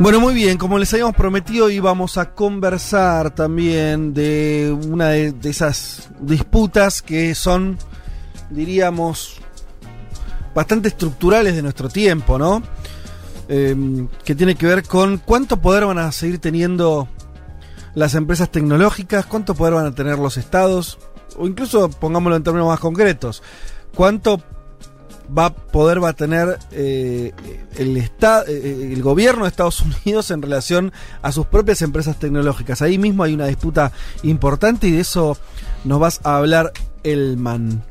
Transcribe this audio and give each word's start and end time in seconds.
Bueno, 0.00 0.20
muy 0.20 0.32
bien, 0.32 0.58
como 0.58 0.78
les 0.78 0.92
habíamos 0.92 1.16
prometido 1.16 1.68
íbamos 1.70 2.18
a 2.18 2.32
conversar 2.32 3.34
también 3.34 4.14
de 4.14 4.72
una 4.88 5.08
de, 5.08 5.34
esas 5.42 6.10
disputas 6.20 7.02
que 7.02 7.34
son, 7.34 7.76
diríamos, 8.48 9.40
bastante 10.54 10.86
estructurales 10.86 11.56
de 11.56 11.62
nuestro 11.62 11.88
tiempo, 11.88 12.38
¿no? 12.38 12.62
Eh, 13.48 14.06
que 14.24 14.36
tiene 14.36 14.54
que 14.54 14.66
ver 14.66 14.84
con 14.84 15.18
cuánto 15.18 15.60
poder 15.60 15.86
van 15.86 15.98
a 15.98 16.12
seguir 16.12 16.38
teniendo 16.38 17.08
las 17.96 18.14
empresas 18.14 18.52
tecnológicas, 18.52 19.26
cuánto 19.26 19.56
poder 19.56 19.74
van 19.74 19.86
a 19.86 19.94
tener 19.96 20.16
los 20.16 20.36
estados, 20.36 21.00
o 21.36 21.44
incluso 21.48 21.90
pongámoslo 21.90 22.36
en 22.36 22.44
términos 22.44 22.68
más 22.68 22.78
concretos, 22.78 23.42
cuánto 23.96 24.40
va 25.36 25.50
poder 25.50 26.02
va 26.02 26.10
a 26.10 26.12
tener 26.14 26.58
eh, 26.72 27.32
el, 27.76 27.96
esta- 27.96 28.44
eh, 28.48 28.90
el 28.92 29.02
gobierno 29.02 29.44
de 29.44 29.48
Estados 29.50 29.80
Unidos 30.04 30.30
en 30.30 30.42
relación 30.42 30.92
a 31.22 31.32
sus 31.32 31.46
propias 31.46 31.82
empresas 31.82 32.18
tecnológicas. 32.18 32.82
Ahí 32.82 32.98
mismo 32.98 33.22
hay 33.24 33.34
una 33.34 33.46
disputa 33.46 33.92
importante 34.22 34.88
y 34.88 34.92
de 34.92 35.00
eso 35.00 35.36
nos 35.84 36.00
vas 36.00 36.20
a 36.24 36.36
hablar 36.36 36.72
Elman. 37.04 37.82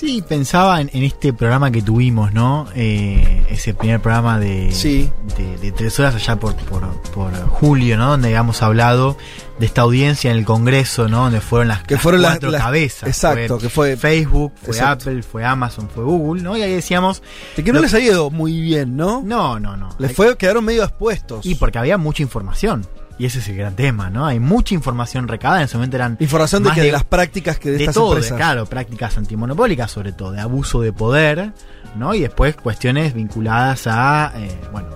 Sí, 0.00 0.24
pensaba 0.26 0.80
en, 0.80 0.88
en 0.94 1.02
este 1.02 1.34
programa 1.34 1.70
que 1.70 1.82
tuvimos, 1.82 2.32
¿no? 2.32 2.66
Eh, 2.74 3.44
ese 3.50 3.74
primer 3.74 4.00
programa 4.00 4.38
de, 4.38 4.72
Sí. 4.72 5.10
de, 5.36 5.58
de 5.58 5.72
tres 5.72 6.00
horas 6.00 6.14
allá 6.14 6.36
por, 6.36 6.54
por, 6.56 6.88
por 7.12 7.30
julio, 7.50 7.98
¿no? 7.98 8.08
Donde 8.08 8.28
habíamos 8.28 8.62
hablado 8.62 9.18
de 9.58 9.66
esta 9.66 9.82
audiencia 9.82 10.30
en 10.30 10.38
el 10.38 10.46
Congreso, 10.46 11.06
¿no? 11.08 11.24
Donde 11.24 11.42
fueron 11.42 11.68
las, 11.68 11.82
Que 11.82 11.94
las 11.94 12.02
fueron 12.02 12.22
las- 12.22 12.30
cuatro 12.32 12.50
las- 12.50 12.62
cabezas. 12.62 13.08
exacto, 13.10 13.58
que 13.58 13.68
fue- 13.68 13.98
Facebook, 13.98 14.54
fue 14.62 14.70
Exacto. 14.74 15.10
Apple, 15.10 15.22
fue 15.22 15.44
Amazon, 15.44 15.90
fue 15.94 16.02
Google, 16.04 16.42
¿no? 16.42 16.56
Y 16.56 16.62
ahí 16.62 16.72
decíamos, 16.72 17.22
De 17.54 17.62
que 17.62 17.70
no 17.70 17.80
Lo- 17.80 17.82
les 17.82 17.92
ha 17.92 18.00
ido 18.00 18.30
muy 18.30 18.58
bien, 18.58 18.96
¿no? 18.96 19.20
no, 19.22 19.60
no, 19.60 19.76
no. 19.76 19.90
Les 19.98 20.16
fue, 20.16 20.34
quedaron 20.38 20.64
medio 20.64 20.82
expuestos. 20.82 21.44
Y 21.44 21.56
porque 21.56 21.78
había 21.78 21.98
mucha 21.98 22.22
información. 22.22 22.86
Y 23.20 23.26
ese 23.26 23.40
es 23.40 23.48
el 23.50 23.56
gran 23.58 23.76
tema, 23.76 24.08
¿no? 24.08 24.24
Hay 24.24 24.40
mucha 24.40 24.72
información 24.74 25.28
recabada. 25.28 25.60
En 25.60 25.66
ese 25.66 25.76
momento 25.76 25.96
eran 25.96 26.16
Información 26.20 26.62
de 26.62 26.70
que 26.70 26.80
de 26.80 26.90
las 26.90 27.04
prácticas 27.04 27.58
que 27.58 27.70
de, 27.70 27.76
de 27.76 27.84
estas 27.84 27.94
todo, 27.96 28.14
empresas. 28.14 28.34
claro, 28.38 28.64
prácticas 28.64 29.18
antimonopólicas 29.18 29.90
sobre 29.90 30.12
todo, 30.12 30.32
de 30.32 30.40
abuso 30.40 30.80
de 30.80 30.94
poder, 30.94 31.52
¿no? 31.96 32.14
Y 32.14 32.20
después 32.20 32.56
cuestiones 32.56 33.12
vinculadas 33.12 33.86
a, 33.86 34.32
eh, 34.36 34.58
bueno, 34.72 34.88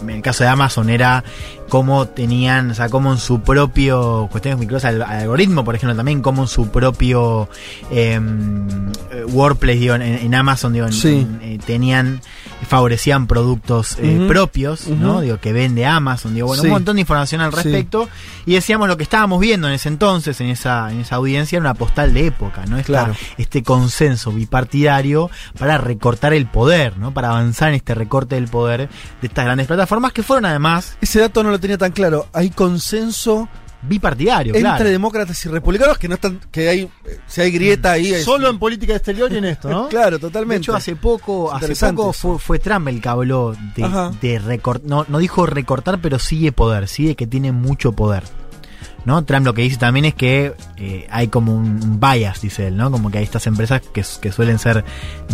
en 0.00 0.10
el 0.10 0.22
caso 0.22 0.44
de 0.44 0.48
Amazon 0.48 0.88
era 0.88 1.24
cómo 1.72 2.06
tenían, 2.06 2.70
o 2.72 2.74
sea, 2.74 2.90
cómo 2.90 3.10
en 3.12 3.16
su 3.18 3.40
propio, 3.40 4.28
cuestiones 4.30 4.60
vinculadas 4.60 4.84
al, 4.84 5.00
al 5.00 5.20
algoritmo, 5.22 5.64
por 5.64 5.74
ejemplo, 5.74 5.96
también 5.96 6.20
cómo 6.20 6.42
en 6.42 6.48
su 6.48 6.68
propio 6.68 7.48
em, 7.90 8.68
eh, 9.10 9.24
workplace, 9.28 9.78
digo, 9.78 9.94
en, 9.94 10.02
en 10.02 10.34
Amazon, 10.34 10.74
digo, 10.74 10.84
en- 10.86 10.92
Sí. 10.92 11.08
en, 11.26 11.40
eh, 11.42 11.58
tenían, 11.64 12.20
favorecían 12.68 13.26
productos 13.26 13.96
eh, 13.98 14.24
propios, 14.28 14.86
¿no? 14.88 15.20
Digo, 15.22 15.38
que 15.40 15.52
vende 15.54 15.84
Amazon, 15.86 16.34
digo, 16.34 16.46
bueno, 16.46 16.62
Sí. 16.62 16.68
un 16.68 16.74
montón 16.74 16.96
de 16.96 17.00
información 17.00 17.40
al 17.40 17.50
Sí. 17.52 17.56
respecto. 17.56 18.08
Y 18.46 18.52
decíamos 18.54 18.86
lo 18.88 18.96
que 18.96 19.02
estábamos 19.02 19.40
viendo 19.40 19.66
en 19.68 19.74
ese 19.74 19.88
entonces, 19.88 20.40
en 20.40 20.48
esa, 20.48 20.90
en 20.92 21.00
esa 21.00 21.16
audiencia, 21.16 21.56
era 21.56 21.62
una 21.62 21.74
postal 21.74 22.12
de 22.14 22.26
época, 22.26 22.64
¿no? 22.66 22.76
Esta- 22.78 22.92
Claro. 22.92 23.14
Este 23.38 23.62
consenso 23.62 24.30
bipartidario 24.30 25.30
para 25.58 25.78
recortar 25.78 26.34
el 26.34 26.46
poder, 26.46 26.98
¿no? 26.98 27.12
Para 27.14 27.30
avanzar 27.30 27.70
en 27.70 27.76
este 27.76 27.94
recorte 27.94 28.34
del 28.36 28.48
poder 28.48 28.88
de 29.22 29.26
estas 29.26 29.44
grandes 29.46 29.66
plataformas 29.66 30.12
que 30.12 30.22
fueron 30.22 30.44
además 30.46 30.96
Ese 31.00 31.18
dato 31.20 31.42
no 31.42 31.50
lo 31.50 31.58
tenía 31.62 31.78
tan 31.78 31.92
claro. 31.92 32.26
Hay 32.34 32.50
consenso 32.50 33.48
bipartidarios, 33.84 34.54
entre 34.56 34.70
claro. 34.70 34.84
demócratas 34.90 35.44
y 35.44 35.48
republicanos 35.48 35.98
que 35.98 36.06
no 36.06 36.14
están, 36.14 36.38
que 36.52 36.68
hay, 36.68 36.88
si 37.26 37.40
hay 37.40 37.50
grieta 37.50 37.90
ahí. 37.92 38.12
es- 38.12 38.24
Solo 38.24 38.48
en 38.48 38.58
política 38.60 38.94
exterior 38.94 39.32
y 39.32 39.38
en 39.38 39.44
esto, 39.46 39.68
¿no? 39.70 39.88
Claro, 39.90 40.18
De 40.18 40.20
totalmente. 40.20 40.58
hecho, 40.62 40.76
hace 40.76 40.94
poco, 40.94 41.52
hace 41.52 41.74
poco 41.92 42.12
fue, 42.12 42.38
fue 42.38 42.58
Trump 42.60 42.86
el 42.88 43.00
que 43.00 43.08
habló 43.08 43.56
de, 43.74 44.10
de 44.20 44.38
recortar, 44.38 44.88
no, 44.88 45.04
no 45.08 45.18
dijo 45.18 45.46
recortar, 45.46 45.98
pero 46.00 46.18
sigue 46.20 46.52
poder, 46.52 46.86
sigue 46.86 47.16
que 47.16 47.26
tiene 47.26 47.50
mucho 47.50 47.90
poder. 47.92 48.22
¿No? 49.04 49.24
Trump 49.24 49.44
lo 49.46 49.52
que 49.52 49.62
dice 49.62 49.78
también 49.78 50.04
es 50.04 50.14
que 50.14 50.54
eh, 50.76 51.08
hay 51.10 51.26
como 51.26 51.52
un, 51.56 51.98
bias, 51.98 52.40
dice 52.40 52.68
él, 52.68 52.76
¿no? 52.76 52.88
Como 52.92 53.10
que 53.10 53.18
hay 53.18 53.24
estas 53.24 53.48
empresas 53.48 53.80
que, 53.80 54.04
que 54.20 54.30
suelen 54.30 54.60
ser 54.60 54.84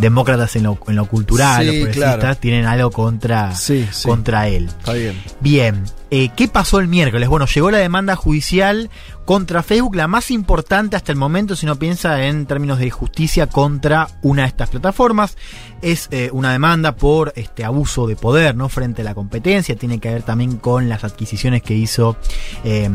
demócratas 0.01 0.57
en 0.57 0.63
lo, 0.63 0.79
en 0.87 0.97
lo 0.97 1.05
cultural, 1.05 1.65
Sí, 1.65 1.69
o 1.69 1.73
progresistas, 1.83 2.17
claro. 2.19 2.37
tienen 2.37 2.65
algo 2.65 2.91
contra, 2.91 3.55
Sí, 3.55 3.87
sí. 3.93 4.09
contra 4.09 4.49
él. 4.49 4.69
Está 4.69 4.95
bien. 4.95 5.23
Bien, 5.41 5.85
eh, 6.11 6.31
¿qué 6.37 6.49
pasó 6.49 6.81
el 6.81 6.89
miércoles? 6.89 7.29
Bueno, 7.29 7.47
llegó 7.47 7.71
la 7.71 7.79
demanda 7.79 8.17
judicial 8.17 8.91
contra 9.25 9.63
Facebook, 9.63 9.95
la 9.95 10.09
más 10.09 10.31
importante 10.31 10.97
hasta 10.97 11.13
el 11.13 11.19
momento, 11.19 11.55
si 11.55 11.67
uno 11.67 11.77
piensa 11.77 12.25
en 12.25 12.47
términos 12.47 12.79
de 12.79 12.91
justicia 12.91 13.47
contra 13.47 14.09
una 14.23 14.43
de 14.43 14.49
estas 14.49 14.71
plataformas. 14.71 15.37
Es 15.83 16.09
eh, 16.11 16.31
una 16.33 16.51
demanda 16.51 16.97
por 16.97 17.33
este 17.37 17.65
abuso 17.65 18.07
de 18.07 18.17
poder, 18.17 18.57
¿no? 18.57 18.69
Frente 18.69 19.03
a 19.03 19.05
la 19.05 19.15
competencia. 19.15 19.77
Tiene 19.77 20.01
que 20.01 20.11
ver 20.13 20.23
también 20.23 20.57
con 20.57 20.89
las 20.89 21.05
adquisiciones 21.05 21.63
que 21.63 21.75
hizo 21.75 22.17
eh, 22.65 22.91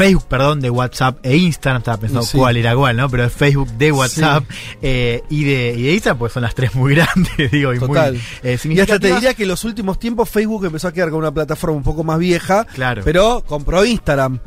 Facebook, 0.00 0.24
perdón, 0.28 0.60
de 0.60 0.70
WhatsApp 0.70 1.18
e 1.22 1.36
Instagram, 1.36 1.80
estaba 1.80 1.96
pensando 1.98 2.22
Sí. 2.26 2.38
cuál 2.38 2.56
era 2.56 2.74
cuál, 2.74 2.96
¿no? 2.96 3.08
Pero 3.10 3.24
es 3.24 3.32
Facebook 3.32 3.68
de 3.72 3.92
WhatsApp 3.92 4.44
eh, 4.82 5.22
y, 5.28 5.44
de, 5.44 5.74
y 5.76 5.82
de 5.82 5.92
Instagram, 5.92 6.18
pues 6.18 6.32
son 6.32 6.42
las 6.42 6.54
tres 6.54 6.74
muy 6.74 6.94
grandes, 6.96 7.50
digo, 7.50 7.74
y 7.74 7.78
Total. 7.78 8.12
muy 8.14 8.20
eh, 8.42 8.58
Y 8.64 8.80
hasta 8.80 8.98
te 8.98 9.12
diría 9.14 9.34
que 9.34 9.42
en 9.42 9.48
los 9.50 9.62
últimos 9.64 9.98
tiempos 9.98 10.28
Facebook 10.30 10.64
empezó 10.64 10.88
a 10.88 10.92
quedar 10.92 11.10
con 11.10 11.18
una 11.18 11.32
plataforma 11.32 11.76
un 11.76 11.82
poco 11.82 12.02
más 12.04 12.18
vieja, 12.18 12.64
Claro. 12.74 13.02
pero 13.04 13.44
compró 13.46 13.84
Instagram, 13.84 14.38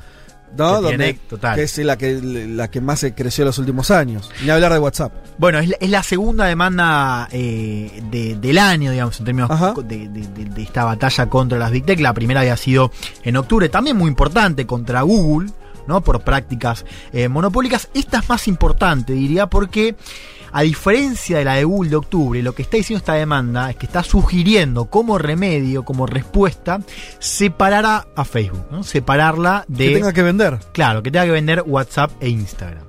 ¿no? 0.58 0.82
Que 0.82 0.88
tiene- 0.90 1.14
total. 1.30 1.56
que 1.56 1.64
es 1.64 1.78
la 1.80 1.98
que, 1.98 2.20
la 2.22 2.70
que 2.70 2.82
más 2.82 3.00
se 3.00 3.14
creció 3.14 3.44
en 3.44 3.48
los 3.48 3.58
últimos 3.58 3.92
años. 3.92 4.30
Ni 4.44 4.50
hablar 4.50 4.74
de 4.74 4.80
WhatsApp. 4.80 5.14
Bueno, 5.38 5.60
es 5.60 5.70
la, 5.70 5.78
es 5.80 5.90
la 5.90 6.04
segunda 6.04 6.46
demanda 6.46 7.28
eh, 7.32 8.02
de- 8.12 8.36
del 8.36 8.58
año, 8.58 8.92
digamos, 8.92 9.18
en 9.20 9.26
términos 9.26 9.50
de 9.88 10.62
esta 10.62 10.84
batalla 10.86 11.28
contra 11.30 11.58
las 11.58 11.72
Big 11.72 11.86
Tech. 11.86 12.00
La 12.00 12.14
primera 12.14 12.42
había 12.42 12.58
sido 12.58 12.92
en 13.24 13.38
octubre, 13.38 13.70
también 13.70 13.98
muy 13.98 14.08
importante, 14.10 14.66
contra 14.68 15.02
Google, 15.02 15.50
¿no? 15.88 16.02
Por 16.02 16.22
prácticas 16.22 16.86
eh, 17.12 17.28
monopólicas. 17.28 17.90
Esta 17.94 18.20
es 18.20 18.30
más 18.30 18.48
importante, 18.48 19.14
diría, 19.14 19.48
porque 19.48 19.96
a 20.54 20.62
diferencia 20.62 21.40
de 21.40 21.46
la 21.46 21.56
de 21.56 21.64
Google 21.64 21.90
de 21.90 21.96
octubre, 21.96 22.42
lo 22.44 22.54
que 22.54 22.62
está 22.62 22.78
diciendo 22.78 23.00
esta 23.00 23.14
demanda 23.16 23.70
es 23.72 23.76
que 23.76 23.86
está 23.88 24.04
sugiriendo 24.04 24.86
como 24.86 25.18
remedio, 25.18 25.84
como 25.84 26.06
respuesta, 26.06 26.80
separar 27.20 27.86
a, 27.86 28.08
a 28.16 28.24
Facebook, 28.26 28.68
¿no? 28.72 28.84
Separarla 28.84 29.66
de... 29.68 29.88
Que 29.90 29.94
tenga 29.96 30.14
que 30.14 30.22
vender. 30.24 30.60
Claro, 30.72 31.02
que 31.04 31.12
tenga 31.12 31.26
que 31.26 31.32
vender 31.32 31.64
WhatsApp 31.66 32.12
e 32.20 32.30
Instagram. 32.30 32.84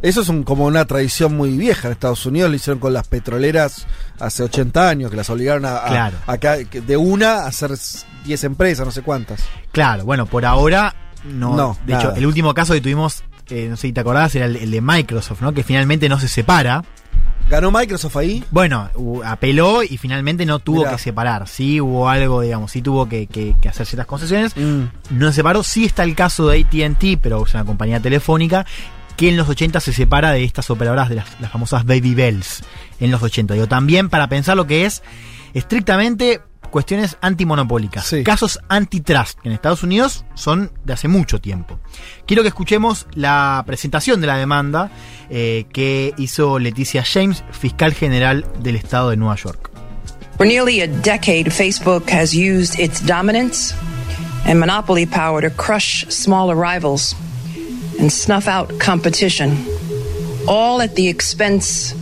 Eso 0.00 0.22
es 0.22 0.28
un- 0.28 0.42
como 0.42 0.64
una 0.66 0.84
tradición 0.84 1.36
muy 1.36 1.56
vieja 1.56 1.86
en 1.88 1.92
Estados 1.92 2.26
Unidos. 2.26 2.50
Lo 2.50 2.56
hicieron 2.56 2.80
con 2.80 2.92
las 2.92 3.06
petroleras 3.06 3.86
hace 4.18 4.42
80 4.42 4.88
años, 4.88 5.10
que 5.10 5.16
las 5.16 5.30
obligaron 5.30 5.64
a, 5.64 5.80
Claro. 5.86 6.16
a 6.26 6.36
de 6.36 6.96
una 6.96 7.40
a 7.42 7.46
hacer 7.46 7.70
10 8.24 8.44
empresas, 8.44 8.84
no 8.84 8.90
sé 8.90 9.02
cuántas. 9.02 9.44
Claro, 9.70 10.04
bueno, 10.04 10.26
por 10.26 10.44
ahora 10.44 10.94
no. 11.24 11.54
No, 11.56 11.78
de 11.86 11.92
nada. 11.92 12.04
hecho, 12.04 12.14
el 12.16 12.26
último 12.26 12.52
caso 12.52 12.72
que 12.74 12.80
tuvimos, 12.80 13.22
eh, 13.48 13.68
no 13.70 13.76
sé 13.76 13.82
si 13.88 13.92
te 13.92 14.00
acordás, 14.00 14.34
era 14.34 14.46
el, 14.46 14.56
el 14.56 14.70
de 14.72 14.80
Microsoft, 14.80 15.40
¿no? 15.40 15.52
Que 15.54 15.62
finalmente 15.62 16.08
no 16.08 16.18
se 16.18 16.26
separa. 16.26 16.82
¿Ganó 17.50 17.70
Microsoft 17.70 18.16
ahí? 18.16 18.42
Bueno, 18.50 18.88
apeló 19.24 19.82
y 19.82 19.98
finalmente 19.98 20.46
no 20.46 20.58
tuvo 20.58 20.78
Mirá. 20.78 20.92
que 20.92 20.98
separar. 20.98 21.46
Sí 21.48 21.80
hubo 21.80 22.08
algo, 22.08 22.40
digamos, 22.40 22.70
sí 22.72 22.80
tuvo 22.80 23.08
que, 23.08 23.26
que- 23.26 23.54
que 23.60 23.68
hacer 23.68 23.86
ciertas 23.86 24.06
concesiones. 24.06 24.56
Mm. 24.56 24.84
No 25.10 25.26
se 25.28 25.34
separó. 25.34 25.62
Sí 25.62 25.84
está 25.84 26.02
el 26.04 26.14
caso 26.14 26.48
de 26.48 26.60
ATT, 26.60 27.18
pero 27.20 27.44
es 27.44 27.52
una 27.54 27.64
compañía 27.64 28.00
telefónica 28.00 28.64
que 29.16 29.28
en 29.28 29.36
los 29.36 29.48
80 29.48 29.80
se 29.80 29.92
separa 29.92 30.30
de 30.32 30.42
estas 30.44 30.70
operadoras 30.70 31.10
de 31.10 31.16
las, 31.16 31.40
las 31.40 31.52
famosas 31.52 31.84
Baby 31.84 32.14
Bells 32.14 32.62
en 33.00 33.10
los 33.10 33.22
80. 33.22 33.52
Digo, 33.54 33.66
también 33.68 34.08
para 34.08 34.28
pensar 34.28 34.56
lo 34.56 34.66
que 34.66 34.86
es 34.86 35.02
estrictamente 35.52 36.40
cuestiones 36.72 37.16
antimonopólicas, 37.20 38.04
Sí. 38.06 38.24
casos 38.24 38.58
antitrust, 38.68 39.38
que 39.38 39.48
en 39.50 39.54
Estados 39.54 39.84
Unidos 39.84 40.24
son 40.34 40.72
de 40.84 40.94
hace 40.94 41.06
mucho 41.06 41.40
tiempo. 41.40 41.78
Quiero 42.26 42.42
que 42.42 42.48
escuchemos 42.48 43.06
la 43.14 43.62
presentación 43.64 44.20
de 44.20 44.26
la 44.26 44.36
demanda 44.38 44.90
eh, 45.30 45.66
que 45.72 46.12
hizo 46.18 46.58
Leticia 46.58 47.04
James, 47.04 47.44
fiscal 47.52 47.94
general 47.94 48.44
del 48.60 48.74
estado 48.76 49.10
de 49.10 49.16
Nueva 49.16 49.36
York. 49.36 49.70
For 50.38 50.46
nearly 50.46 50.80
a 50.80 50.88
decade, 50.88 51.50
Facebook 51.52 52.10
has 52.10 52.34
used 52.34 52.80
its 52.80 53.00
dominance 53.06 53.74
and 54.44 54.58
monopoly 54.58 55.06
power 55.06 55.40
to 55.42 55.50
crush 55.50 56.04
smaller 56.08 56.56
rivals 56.56 57.14
and 58.00 58.10
snuff 58.10 58.48
out 58.48 58.76
competition, 58.80 59.56
all 60.48 60.80
at 60.82 60.94
the 60.96 61.08
expense 61.08 61.94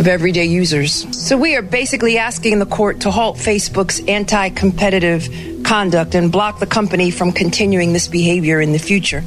of 0.00 0.08
everyday 0.08 0.46
users. 0.46 1.06
So 1.14 1.36
we 1.36 1.56
are 1.56 1.62
basically 1.62 2.16
asking 2.16 2.58
the 2.58 2.64
court 2.64 3.00
to 3.00 3.10
halt 3.10 3.36
Facebook's 3.36 4.00
anti 4.08 4.48
competitive 4.48 5.28
conduct 5.62 6.14
and 6.14 6.32
block 6.32 6.58
the 6.58 6.66
company 6.66 7.10
from 7.10 7.32
continuing 7.32 7.92
this 7.92 8.08
behavior 8.08 8.62
in 8.62 8.72
the 8.72 8.78
future. 8.78 9.22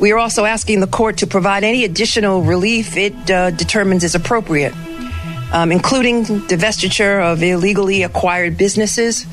We 0.00 0.10
are 0.10 0.18
also 0.18 0.44
asking 0.44 0.80
the 0.80 0.88
court 0.88 1.18
to 1.18 1.28
provide 1.28 1.62
any 1.62 1.84
additional 1.84 2.42
relief 2.42 2.96
it 2.96 3.30
uh, 3.30 3.52
determines 3.52 4.02
is 4.02 4.16
appropriate, 4.16 4.74
um, 5.52 5.70
including 5.70 6.24
divestiture 6.24 7.22
of 7.22 7.40
illegally 7.40 8.02
acquired 8.02 8.58
businesses 8.58 9.24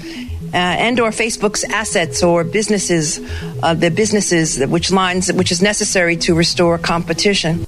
uh, 0.53 0.57
and 0.57 0.99
or 0.99 1.09
Facebook's 1.09 1.63
assets 1.63 2.21
or 2.21 2.43
businesses, 2.43 3.19
uh, 3.63 3.73
the 3.73 3.89
businesses 3.89 4.63
which 4.67 4.91
lines 4.91 5.33
which 5.33 5.51
is 5.51 5.63
necessary 5.63 6.15
to 6.15 6.35
restore 6.35 6.77
competition. 6.77 7.65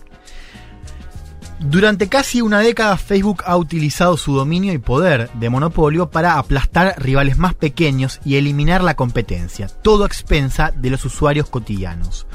Durante 1.63 2.09
casi 2.09 2.41
una 2.41 2.59
década 2.59 2.97
Facebook 2.97 3.43
ha 3.45 3.55
utilizado 3.55 4.17
su 4.17 4.33
dominio 4.33 4.73
y 4.73 4.79
poder 4.79 5.29
de 5.35 5.51
monopolio 5.51 6.09
para 6.09 6.39
aplastar 6.39 6.95
rivales 6.97 7.37
más 7.37 7.53
pequeños 7.53 8.19
y 8.25 8.37
eliminar 8.37 8.83
la 8.83 8.95
competencia, 8.95 9.67
todo 9.67 10.03
a 10.03 10.07
expensa 10.07 10.73
de 10.75 10.89
los 10.89 11.05
usuarios 11.05 11.49
cotidianos. 11.49 12.25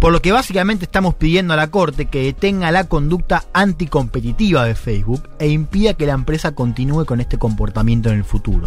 Por 0.00 0.12
lo 0.12 0.20
que 0.20 0.30
básicamente 0.30 0.84
estamos 0.84 1.14
pidiendo 1.14 1.54
a 1.54 1.56
la 1.56 1.70
Corte 1.70 2.06
que 2.06 2.22
detenga 2.22 2.70
la 2.70 2.84
conducta 2.84 3.44
anticompetitiva 3.54 4.64
de 4.64 4.74
Facebook 4.74 5.28
e 5.38 5.48
impida 5.48 5.94
que 5.94 6.06
la 6.06 6.12
empresa 6.12 6.54
continúe 6.54 7.06
con 7.06 7.20
este 7.20 7.38
comportamiento 7.38 8.10
en 8.10 8.16
el 8.16 8.24
futuro. 8.24 8.66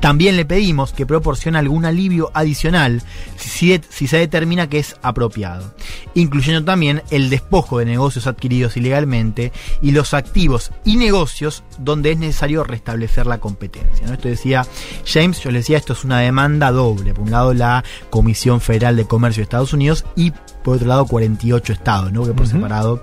También 0.00 0.36
le 0.36 0.44
pedimos 0.44 0.92
que 0.92 1.04
proporcione 1.04 1.58
algún 1.58 1.84
alivio 1.84 2.30
adicional 2.32 3.02
si, 3.36 3.80
se 3.90 4.16
determina 4.16 4.68
que 4.68 4.78
es 4.78 4.96
apropiado, 5.02 5.74
incluyendo 6.14 6.64
también 6.64 7.02
el 7.10 7.28
despojo 7.28 7.78
de 7.78 7.84
negocios 7.84 8.26
adquiridos 8.26 8.76
ilegalmente 8.76 9.52
y 9.82 9.90
los 9.90 10.14
activos 10.14 10.70
y 10.84 10.96
negocios 10.96 11.64
donde 11.78 12.12
es 12.12 12.18
necesario 12.18 12.62
restablecer 12.62 13.26
la 13.26 13.38
competencia. 13.38 14.06
Esto 14.12 14.28
decía 14.28 14.66
James, 15.04 15.40
yo 15.40 15.50
le 15.50 15.58
decía, 15.58 15.78
esto 15.78 15.92
es 15.92 16.04
una 16.04 16.20
demanda 16.20 16.70
doble. 16.70 17.14
Por 17.14 17.24
un 17.24 17.30
lado, 17.32 17.52
la 17.52 17.84
Comisión 18.10 18.60
Federal 18.60 18.96
de 18.96 19.06
Comercio 19.06 19.40
de 19.40 19.44
Estados 19.44 19.72
Unidos 19.72 20.04
y 20.14 20.32
por 20.68 20.76
otro 20.76 20.88
lado 20.88 21.06
48 21.06 21.72
estados, 21.72 22.12
¿no? 22.12 22.26
Que 22.26 22.34
por 22.34 22.46
separado 22.46 23.00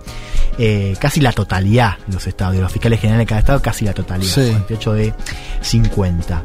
eh, 0.59 0.95
casi 0.99 1.19
la 1.19 1.31
totalidad 1.31 1.97
de 2.05 2.13
los 2.13 2.27
estados, 2.27 2.53
de 2.53 2.61
los 2.61 2.71
fiscales 2.71 2.99
generales 2.99 3.25
de 3.25 3.29
cada 3.29 3.39
estado, 3.39 3.59
casi 3.59 3.85
la 3.85 3.93
totalidad, 3.93 4.35
48 4.35 4.93
de 4.93 5.13
50. 5.61 6.43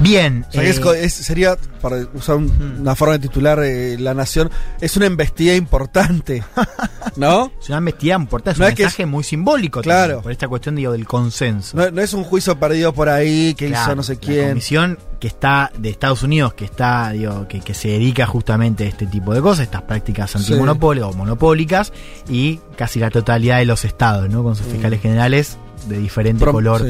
Bien. 0.00 0.46
O 0.48 0.52
sea, 0.52 0.62
eh, 0.62 1.04
es, 1.04 1.12
sería, 1.12 1.56
para 1.80 2.06
usar 2.14 2.36
una 2.36 2.94
forma 2.94 3.18
de 3.18 3.28
titular 3.28 3.60
eh, 3.62 3.96
La 3.98 4.14
Nación, 4.14 4.50
es 4.80 4.96
una 4.96 5.06
embestida 5.06 5.54
importante. 5.54 6.42
¿No? 7.16 7.50
es 7.60 7.68
una 7.68 7.78
embestida 7.78 8.14
importante, 8.14 8.62
es 8.62 8.70
un 8.70 8.74
mensaje 8.76 9.06
muy 9.06 9.24
simbólico. 9.24 9.82
Claro. 9.82 10.22
por 10.22 10.32
esta 10.32 10.48
cuestión 10.48 10.76
digo, 10.76 10.92
del 10.92 11.06
consenso. 11.06 11.76
No, 11.76 12.00
es 12.00 12.14
un 12.14 12.24
juicio 12.24 12.58
perdido 12.58 12.92
por 12.92 13.08
ahí 13.08 13.54
que 13.54 13.68
hizo 13.68 13.94
no 13.94 14.02
sé 14.02 14.18
quién. 14.18 14.42
La 14.42 14.48
comisión 14.48 14.98
que 15.18 15.28
está 15.28 15.70
de 15.76 15.90
Estados 15.90 16.22
Unidos, 16.22 16.54
que 16.54 16.64
está, 16.64 17.10
digo, 17.10 17.46
que, 17.46 17.60
que 17.60 17.74
se 17.74 17.88
dedica 17.88 18.26
justamente 18.26 18.84
a 18.84 18.88
este 18.88 19.06
tipo 19.06 19.34
de 19.34 19.42
cosas, 19.42 19.64
estas 19.64 19.82
prácticas 19.82 20.34
antimonopolio 20.34 21.08
o 21.08 21.12
monopólicas, 21.12 21.92
y 22.28 22.58
casi 22.76 23.00
la 23.00 23.10
totalidad 23.10 23.58
de 23.58 23.66
los 23.66 23.84
estados, 23.84 24.30
¿no? 24.30 24.42
Con 24.42 24.56
sus 24.56 24.66
mm. 24.66 24.70
fiscales 24.70 25.02
generales 25.02 25.58
de 25.88 25.98
diferente 25.98 26.44
color 26.44 26.84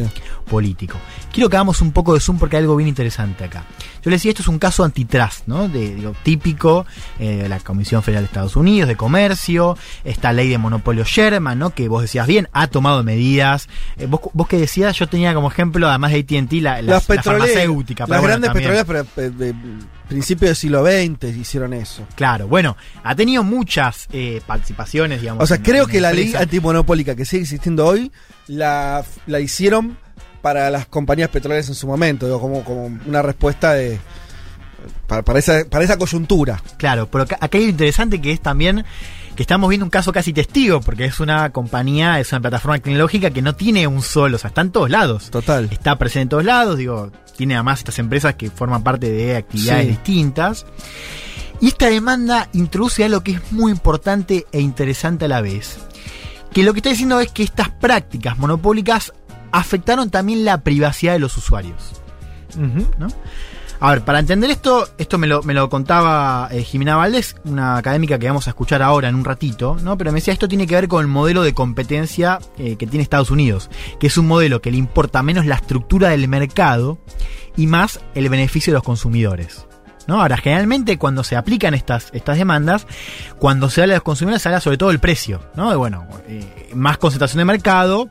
político. 0.49 0.99
Quiero 1.33 1.49
que 1.49 1.57
hagamos 1.57 1.81
un 1.81 1.93
poco 1.93 2.15
de 2.15 2.21
zoom 2.21 2.39
porque 2.39 2.57
hay 2.57 2.63
algo 2.63 2.77
bien 2.77 2.89
interesante 2.89 3.45
acá. 3.45 3.65
Yo 4.03 4.11
le 4.11 4.17
decía, 4.17 4.31
esto 4.31 4.43
es 4.43 4.49
un 4.49 4.59
caso 4.59 4.83
antitrust, 4.83 5.47
¿no? 5.47 5.69
De, 5.69 5.95
digo, 5.95 6.15
típico 6.23 6.87
eh, 7.19 7.37
de 7.43 7.49
la 7.49 7.61
Comisión 7.61 8.03
Federal 8.03 8.25
de 8.25 8.27
Estados 8.27 8.57
Unidos, 8.57 8.89
de 8.89 8.97
comercio, 8.97 9.77
esta 10.05 10.33
ley 10.33 10.49
de 10.49 10.59
monopolio 10.59 11.05
Sherman, 11.05 11.59
¿no? 11.59 11.71
Que 11.71 11.89
vos 11.89 12.03
decías 12.03 12.27
bien, 12.27 12.49
ha 12.53 12.67
tomado 12.69 13.05
medidas. 13.05 13.69
Eh, 13.99 14.07
vos, 14.07 14.21
vos 14.33 14.49
que 14.49 14.59
decías, 14.59 14.97
yo 14.97 15.07
tenía 15.07 15.35
como 15.35 15.51
ejemplo, 15.51 15.89
además 15.89 16.13
de 16.13 16.21
ATT, 16.21 16.53
la, 16.55 16.83
la, 16.83 16.95
las 16.95 17.05
farmacéutica. 17.05 18.07
Las 18.09 18.23
grandes 18.23 18.51
petroleras, 18.51 18.87
pero 18.87 19.01
eh, 19.17 19.31
de, 19.31 19.55
principio 20.09 20.49
del 20.49 20.57
siglo 20.57 20.85
XX 20.85 21.37
hicieron 21.37 21.75
eso. 21.75 22.07
Claro, 22.17 22.49
bueno, 22.49 22.77
ha 23.05 23.15
tenido 23.15 23.45
muchas 23.45 24.09
participaciones, 24.47 25.21
digamos. 25.21 25.45
O 25.45 25.47
sea, 25.47 25.63
creo 25.63 25.87
que 25.87 26.01
la 26.01 26.13
ley 26.13 26.35
antimonopólica 26.35 27.15
que 27.15 27.25
sigue 27.25 27.43
existiendo 27.43 27.87
hoy 27.87 28.11
la, 28.51 28.80
la 29.27 29.41
hicieron 29.41 29.97
para 30.43 30.71
las 30.71 30.87
compañías 30.87 31.29
petroleras 31.29 31.69
en 31.69 31.75
su 31.75 31.87
momento, 31.87 32.41
como, 32.41 32.65
como 32.65 32.87
una 33.07 33.23
respuesta 33.23 33.75
de 33.75 33.99
para, 35.07 35.39
esa, 35.39 35.65
para 35.69 35.85
esa 35.85 35.99
coyuntura. 35.99 36.63
Claro, 36.77 37.11
pero 37.11 37.25
acá, 37.25 37.39
hay 37.41 37.65
lo 37.65 37.71
interesante 37.71 38.21
que 38.21 38.33
es 38.33 38.41
también 38.41 38.85
que 39.37 39.43
estamos 39.43 39.69
viendo 39.69 39.85
un 39.85 39.91
caso 39.91 40.13
casi 40.13 40.33
testigo, 40.33 40.81
porque 40.81 41.05
es 41.05 41.21
una 41.21 41.51
compañía, 41.51 42.21
es 42.21 42.33
una 42.33 42.41
plataforma 42.41 42.79
tecnológica 42.79 43.31
que 43.31 43.43
no 43.43 43.55
tiene 43.55 43.87
un 43.87 44.03
solo, 44.03 44.37
o 44.37 44.39
sea, 44.39 44.49
está 44.49 44.61
en 44.61 44.71
todos 44.71 44.91
lados. 44.91 45.31
Total. 45.31 45.69
Está 45.71 45.97
presente 45.97 46.23
en 46.23 46.29
todos 46.29 46.45
lados, 46.45 46.79
digo, 46.79 47.11
tiene 47.37 47.55
además 47.55 47.81
estas 47.81 47.99
empresas 47.99 48.35
que 48.35 48.51
forman 48.51 48.83
parte 48.83 49.11
de 49.11 49.37
actividades 49.37 49.89
distintas. 49.89 50.67
Y 51.61 51.69
esta 51.69 51.89
demanda 51.89 52.49
introduce 52.53 53.05
algo 53.05 53.21
que 53.23 53.33
es 53.33 53.53
muy 53.53 53.73
importante 53.73 54.47
e 54.53 54.61
interesante 54.61 55.27
a 55.27 55.29
la 55.29 55.41
vez. 55.41 55.79
Que 56.53 56.63
lo 56.63 56.73
que 56.73 56.81
está 56.81 56.91
diciendo 56.91 57.21
es 57.21 57.31
que 57.31 57.43
estas 57.43 57.69
prácticas 57.69 58.39
monopólicas 58.39 59.13
afectaron 59.53 60.11
también 60.11 60.45
la 60.45 60.63
privacidad 60.63 61.13
de 61.13 61.19
los 61.19 61.37
usuarios. 61.37 62.01
A 63.83 63.93
ver, 63.93 64.05
para 64.05 64.19
entender 64.19 64.51
esto, 64.51 64.91
esto 64.99 65.17
me 65.17 65.27
lo, 65.27 65.43
me 65.43 65.55
lo 65.55 65.71
contaba 65.71 66.49
eh, 66.53 66.63
Jimena 66.63 66.97
Valdés, 66.97 67.37
una 67.45 67.79
académica 67.79 68.19
que 68.19 68.27
vamos 68.27 68.47
a 68.47 68.51
escuchar 68.51 68.83
ahora 68.83 69.09
en 69.09 69.15
un 69.15 69.25
ratito, 69.25 69.79
¿no? 69.83 69.97
Pero 69.97 70.13
me 70.13 70.17
decía, 70.17 70.35
esto 70.35 70.49
tiene 70.49 70.67
que 70.67 70.75
ver 70.75 70.87
con 70.87 71.01
el 71.01 71.07
modelo 71.07 71.43
de 71.43 71.55
competencia 71.55 72.41
eh, 72.59 72.77
que 72.77 72.87
tiene 72.87 73.03
Estados 73.03 73.31
Unidos, 73.31 73.71
que 73.99 74.09
es 74.09 74.19
un 74.19 74.27
modelo 74.27 74.61
que 74.61 74.71
le 74.71 74.77
importa 74.77 75.23
menos 75.23 75.47
la 75.47 75.55
estructura 75.55 76.11
del 76.11 76.29
mercado 76.29 76.99
y 77.57 77.69
más 77.69 78.01
el 78.15 78.29
beneficio 78.29 78.73
de 78.73 78.75
los 78.75 78.85
consumidores. 78.85 79.67
¿No? 80.11 80.21
Ahora, 80.21 80.37
generalmente 80.39 80.99
cuando 80.99 81.23
se 81.23 81.37
aplican 81.37 81.73
estas, 81.73 82.09
estas 82.13 82.37
demandas, 82.37 82.85
cuando 83.39 83.71
se 83.71 83.81
habla 83.81 83.93
de 83.93 83.99
los 83.99 84.03
consumidores, 84.03 84.43
se 84.43 84.49
habla 84.49 84.61
sobre 84.61 84.77
todo 84.77 84.89
del 84.89 84.99
precio, 84.99 85.41
¿no? 85.55 85.71
De, 85.71 85.77
bueno, 85.77 86.05
eh, 86.27 86.73
más 86.75 86.99
concentración 86.99 87.39
de 87.39 87.45
mercado, 87.45 88.11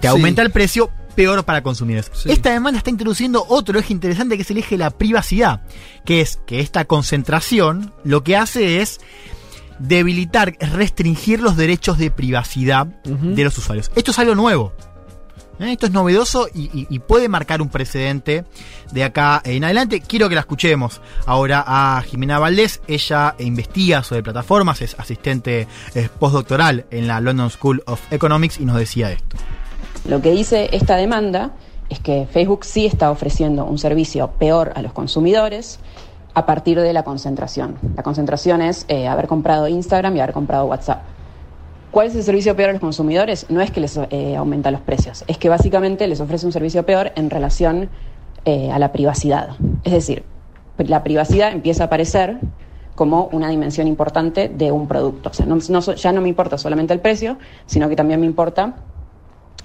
te 0.00 0.08
aumenta 0.08 0.40
el 0.40 0.50
precio, 0.50 0.90
peor 1.14 1.44
para 1.44 1.62
consumidores. 1.62 2.10
Esta 2.24 2.52
demanda 2.52 2.78
está 2.78 2.88
introduciendo 2.88 3.44
otro 3.50 3.78
eje 3.78 3.92
interesante 3.92 4.36
que 4.36 4.42
es 4.42 4.50
el 4.50 4.56
eje 4.56 4.76
de 4.76 4.78
la 4.78 4.90
privacidad, 4.90 5.60
que 6.06 6.22
es 6.22 6.40
que 6.46 6.60
esta 6.60 6.86
concentración 6.86 7.92
lo 8.02 8.24
que 8.24 8.38
hace 8.38 8.80
es 8.80 8.98
debilitar, 9.78 10.56
restringir 10.58 11.42
los 11.42 11.58
derechos 11.58 11.98
de 11.98 12.10
privacidad 12.10 12.86
de 12.86 13.44
los 13.44 13.58
usuarios. 13.58 13.90
Esto 13.94 14.12
es 14.12 14.18
algo 14.18 14.34
nuevo. 14.34 14.72
¿Eh? 15.58 15.72
Esto 15.72 15.86
es 15.86 15.92
novedoso 15.92 16.48
y, 16.54 16.98
puede 17.00 17.28
marcar 17.28 17.62
un 17.62 17.68
precedente 17.68 18.44
de 18.92 19.04
acá 19.04 19.40
en 19.44 19.64
adelante. 19.64 20.00
Quiero 20.00 20.28
que 20.28 20.34
la 20.34 20.42
escuchemos 20.42 21.00
ahora 21.26 21.64
a 21.66 22.02
Jimena 22.02 22.38
Valdés. 22.38 22.80
Ella 22.86 23.34
investiga 23.38 24.02
sobre 24.02 24.22
plataformas, 24.22 24.82
es 24.82 24.98
asistente 24.98 25.66
postdoctoral 26.18 26.86
en 26.90 27.06
la 27.06 27.20
London 27.20 27.50
School 27.50 27.82
of 27.86 28.00
Economics 28.12 28.60
y 28.60 28.64
nos 28.64 28.76
decía 28.76 29.10
esto. 29.10 29.36
Lo 30.06 30.22
que 30.22 30.30
dice 30.30 30.68
esta 30.72 30.96
demanda 30.96 31.52
es 31.88 31.98
que 32.00 32.26
Facebook 32.32 32.64
sí 32.64 32.86
está 32.86 33.10
ofreciendo 33.10 33.64
un 33.64 33.78
servicio 33.78 34.30
peor 34.38 34.72
a 34.74 34.82
los 34.82 34.92
consumidores 34.92 35.80
a 36.34 36.46
partir 36.46 36.80
de 36.80 36.92
la 36.92 37.02
concentración. 37.02 37.76
La 37.96 38.02
concentración 38.02 38.62
es 38.62 38.84
eh, 38.88 39.08
haber 39.08 39.26
comprado 39.26 39.68
Instagram 39.68 40.16
y 40.16 40.20
haber 40.20 40.32
comprado 40.32 40.66
WhatsApp. 40.66 41.02
¿Cuál 41.90 42.06
es 42.06 42.14
el 42.14 42.22
servicio 42.22 42.54
peor 42.54 42.70
a 42.70 42.72
los 42.72 42.80
consumidores? 42.80 43.46
No 43.48 43.60
es 43.60 43.72
que 43.72 43.80
les 43.80 43.96
eh, 43.96 44.36
aumenta 44.36 44.70
los 44.70 44.80
precios, 44.80 45.24
es 45.26 45.38
que 45.38 45.48
básicamente 45.48 46.06
les 46.06 46.20
ofrece 46.20 46.46
un 46.46 46.52
servicio 46.52 46.86
peor 46.86 47.10
en 47.16 47.30
relación 47.30 47.90
eh, 48.44 48.70
a 48.70 48.78
la 48.78 48.92
privacidad. 48.92 49.56
Es 49.82 49.92
decir, 49.92 50.22
la 50.78 51.02
privacidad 51.02 51.52
empieza 51.52 51.84
a 51.84 51.86
aparecer 51.86 52.38
como 52.94 53.28
una 53.32 53.48
dimensión 53.48 53.88
importante 53.88 54.48
de 54.48 54.70
un 54.70 54.86
producto. 54.86 55.30
O 55.30 55.32
sea, 55.32 55.46
ya 55.96 56.12
no 56.12 56.20
me 56.20 56.28
importa 56.28 56.58
solamente 56.58 56.94
el 56.94 57.00
precio, 57.00 57.38
sino 57.66 57.88
que 57.88 57.96
también 57.96 58.20
me 58.20 58.26
importa 58.26 58.76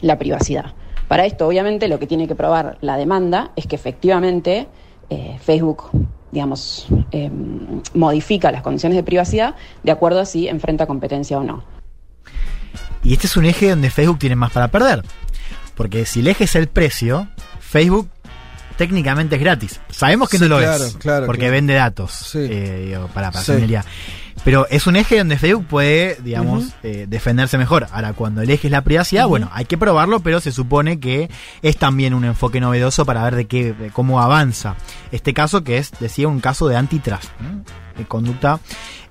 la 0.01 0.17
privacidad. 0.17 0.73
Para 1.07 1.25
esto, 1.25 1.47
obviamente, 1.47 1.87
lo 1.87 1.99
que 1.99 2.07
tiene 2.07 2.27
que 2.27 2.35
probar 2.35 2.77
la 2.81 2.97
demanda 2.97 3.51
es 3.55 3.67
que 3.67 3.75
efectivamente 3.75 4.67
eh, 5.09 5.37
Facebook, 5.39 5.91
digamos, 6.31 6.87
eh, 7.11 7.29
modifica 7.93 8.51
las 8.51 8.63
condiciones 8.63 8.95
de 8.95 9.03
privacidad 9.03 9.55
de 9.83 9.91
acuerdo 9.91 10.21
a 10.21 10.25
si 10.25 10.47
enfrenta 10.47 10.87
competencia 10.87 11.37
o 11.37 11.43
no. 11.43 11.74
Y 13.03 13.13
este 13.13 13.27
es 13.27 13.37
un 13.37 13.45
eje 13.45 13.69
donde 13.69 13.89
Facebook 13.89 14.19
tiene 14.19 14.35
más 14.35 14.51
para 14.51 14.69
perder. 14.69 15.03
Porque 15.75 16.05
si 16.05 16.21
el 16.21 16.27
eje 16.27 16.45
es 16.45 16.55
el 16.55 16.67
precio, 16.67 17.27
Facebook 17.59 18.09
técnicamente 18.77 19.35
es 19.35 19.41
gratis. 19.41 19.79
Sabemos 19.89 20.29
que 20.29 20.39
no 20.39 20.47
lo 20.47 20.59
es. 20.59 20.97
porque 21.25 21.49
vende 21.49 21.73
datos 21.73 22.31
eh, 22.35 22.97
para, 23.13 23.31
para 23.31 23.45
pero 24.43 24.67
es 24.69 24.85
un 24.85 24.95
eje 24.95 25.17
donde 25.17 25.37
Facebook 25.37 25.65
puede, 25.65 26.17
digamos, 26.21 26.73
eh, 26.83 27.05
defenderse 27.07 27.57
mejor. 27.57 27.87
Ahora, 27.91 28.13
cuando 28.13 28.41
el 28.41 28.49
eje 28.49 28.67
es 28.67 28.71
la 28.71 28.83
privacidad, 28.83 29.27
bueno, 29.27 29.49
hay 29.53 29.65
que 29.65 29.77
probarlo, 29.77 30.19
pero 30.19 30.39
se 30.39 30.51
supone 30.51 30.99
que 30.99 31.29
es 31.61 31.77
también 31.77 32.13
un 32.13 32.25
enfoque 32.25 32.59
novedoso 32.59 33.05
para 33.05 33.23
ver 33.23 33.35
de 33.35 33.45
qué, 33.45 33.73
cómo 33.93 34.21
avanza 34.21 34.75
este 35.11 35.33
caso, 35.33 35.63
que 35.63 35.77
es, 35.77 35.91
decía, 35.99 36.27
un 36.27 36.41
caso 36.41 36.67
de 36.67 36.75
antitrust, 36.75 37.29
de 37.97 38.05
conducta 38.05 38.59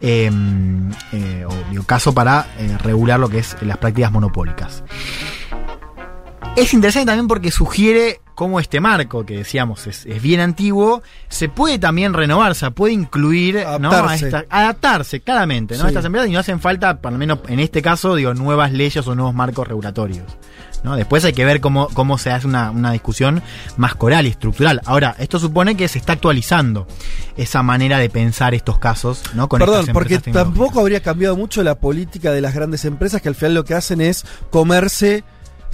em, 0.00 0.90
eh, 1.12 1.47
o 1.47 1.83
caso 1.85 2.12
para 2.12 2.47
eh, 2.59 2.76
regular 2.78 3.19
lo 3.19 3.28
que 3.28 3.38
es 3.38 3.57
las 3.62 3.78
prácticas 3.78 4.12
monopólicas. 4.12 4.85
Es 6.57 6.73
interesante 6.73 7.07
también 7.07 7.26
porque 7.26 7.50
sugiere 7.50 8.21
cómo 8.34 8.60
este 8.60 8.80
marco, 8.80 9.24
que 9.24 9.38
decíamos 9.38 9.86
es, 9.86 10.06
es 10.06 10.20
bien 10.20 10.40
antiguo, 10.40 11.02
se 11.28 11.48
puede 11.48 11.78
también 11.78 12.12
renovar, 12.14 12.50
o 12.50 12.54
sea, 12.54 12.70
puede 12.70 12.92
incluir, 12.94 13.54
¿no? 13.80 13.90
A 13.90 13.98
Adaptarse. 13.98 14.24
esta- 14.26 14.44
adaptarse, 14.50 15.20
claramente, 15.20 15.74
¿no? 15.74 15.80
Sí. 15.80 15.86
A 15.86 15.88
estas 15.90 16.04
empresas 16.04 16.28
y 16.28 16.32
no 16.32 16.38
hacen 16.40 16.60
falta, 16.60 17.00
por 17.00 17.12
lo 17.12 17.18
menos 17.18 17.38
en 17.48 17.60
este 17.60 17.80
caso, 17.82 18.14
digo, 18.14 18.34
nuevas 18.34 18.72
leyes 18.72 19.06
o 19.06 19.14
nuevos 19.14 19.34
marcos 19.34 19.66
regulatorios. 19.68 20.24
¿no? 20.82 20.96
Después 20.96 21.24
hay 21.24 21.32
que 21.32 21.46
ver 21.46 21.62
cómo, 21.62 21.88
cómo 21.94 22.18
se 22.18 22.30
hace 22.30 22.46
una, 22.46 22.70
una 22.70 22.92
discusión 22.92 23.42
más 23.78 23.94
coral 23.94 24.26
y 24.26 24.28
estructural. 24.28 24.82
Ahora, 24.84 25.16
esto 25.18 25.38
supone 25.38 25.78
que 25.78 25.88
se 25.88 25.98
está 25.98 26.12
actualizando 26.12 26.86
esa 27.38 27.62
manera 27.62 27.98
de 27.98 28.10
pensar 28.10 28.52
estos 28.52 28.78
casos, 28.78 29.22
¿no? 29.32 29.48
Con 29.48 29.60
Perdón, 29.60 29.86
porque 29.94 30.18
tampoco 30.18 30.80
habría 30.80 31.00
cambiado 31.00 31.38
mucho 31.38 31.62
la 31.62 31.76
política 31.76 32.32
de 32.32 32.42
las 32.42 32.52
grandes 32.54 32.84
empresas 32.84 33.22
que 33.22 33.30
al 33.30 33.34
final 33.34 33.54
lo 33.54 33.64
que 33.64 33.72
hacen 33.72 34.02
es 34.02 34.26
comerse, 34.50 35.24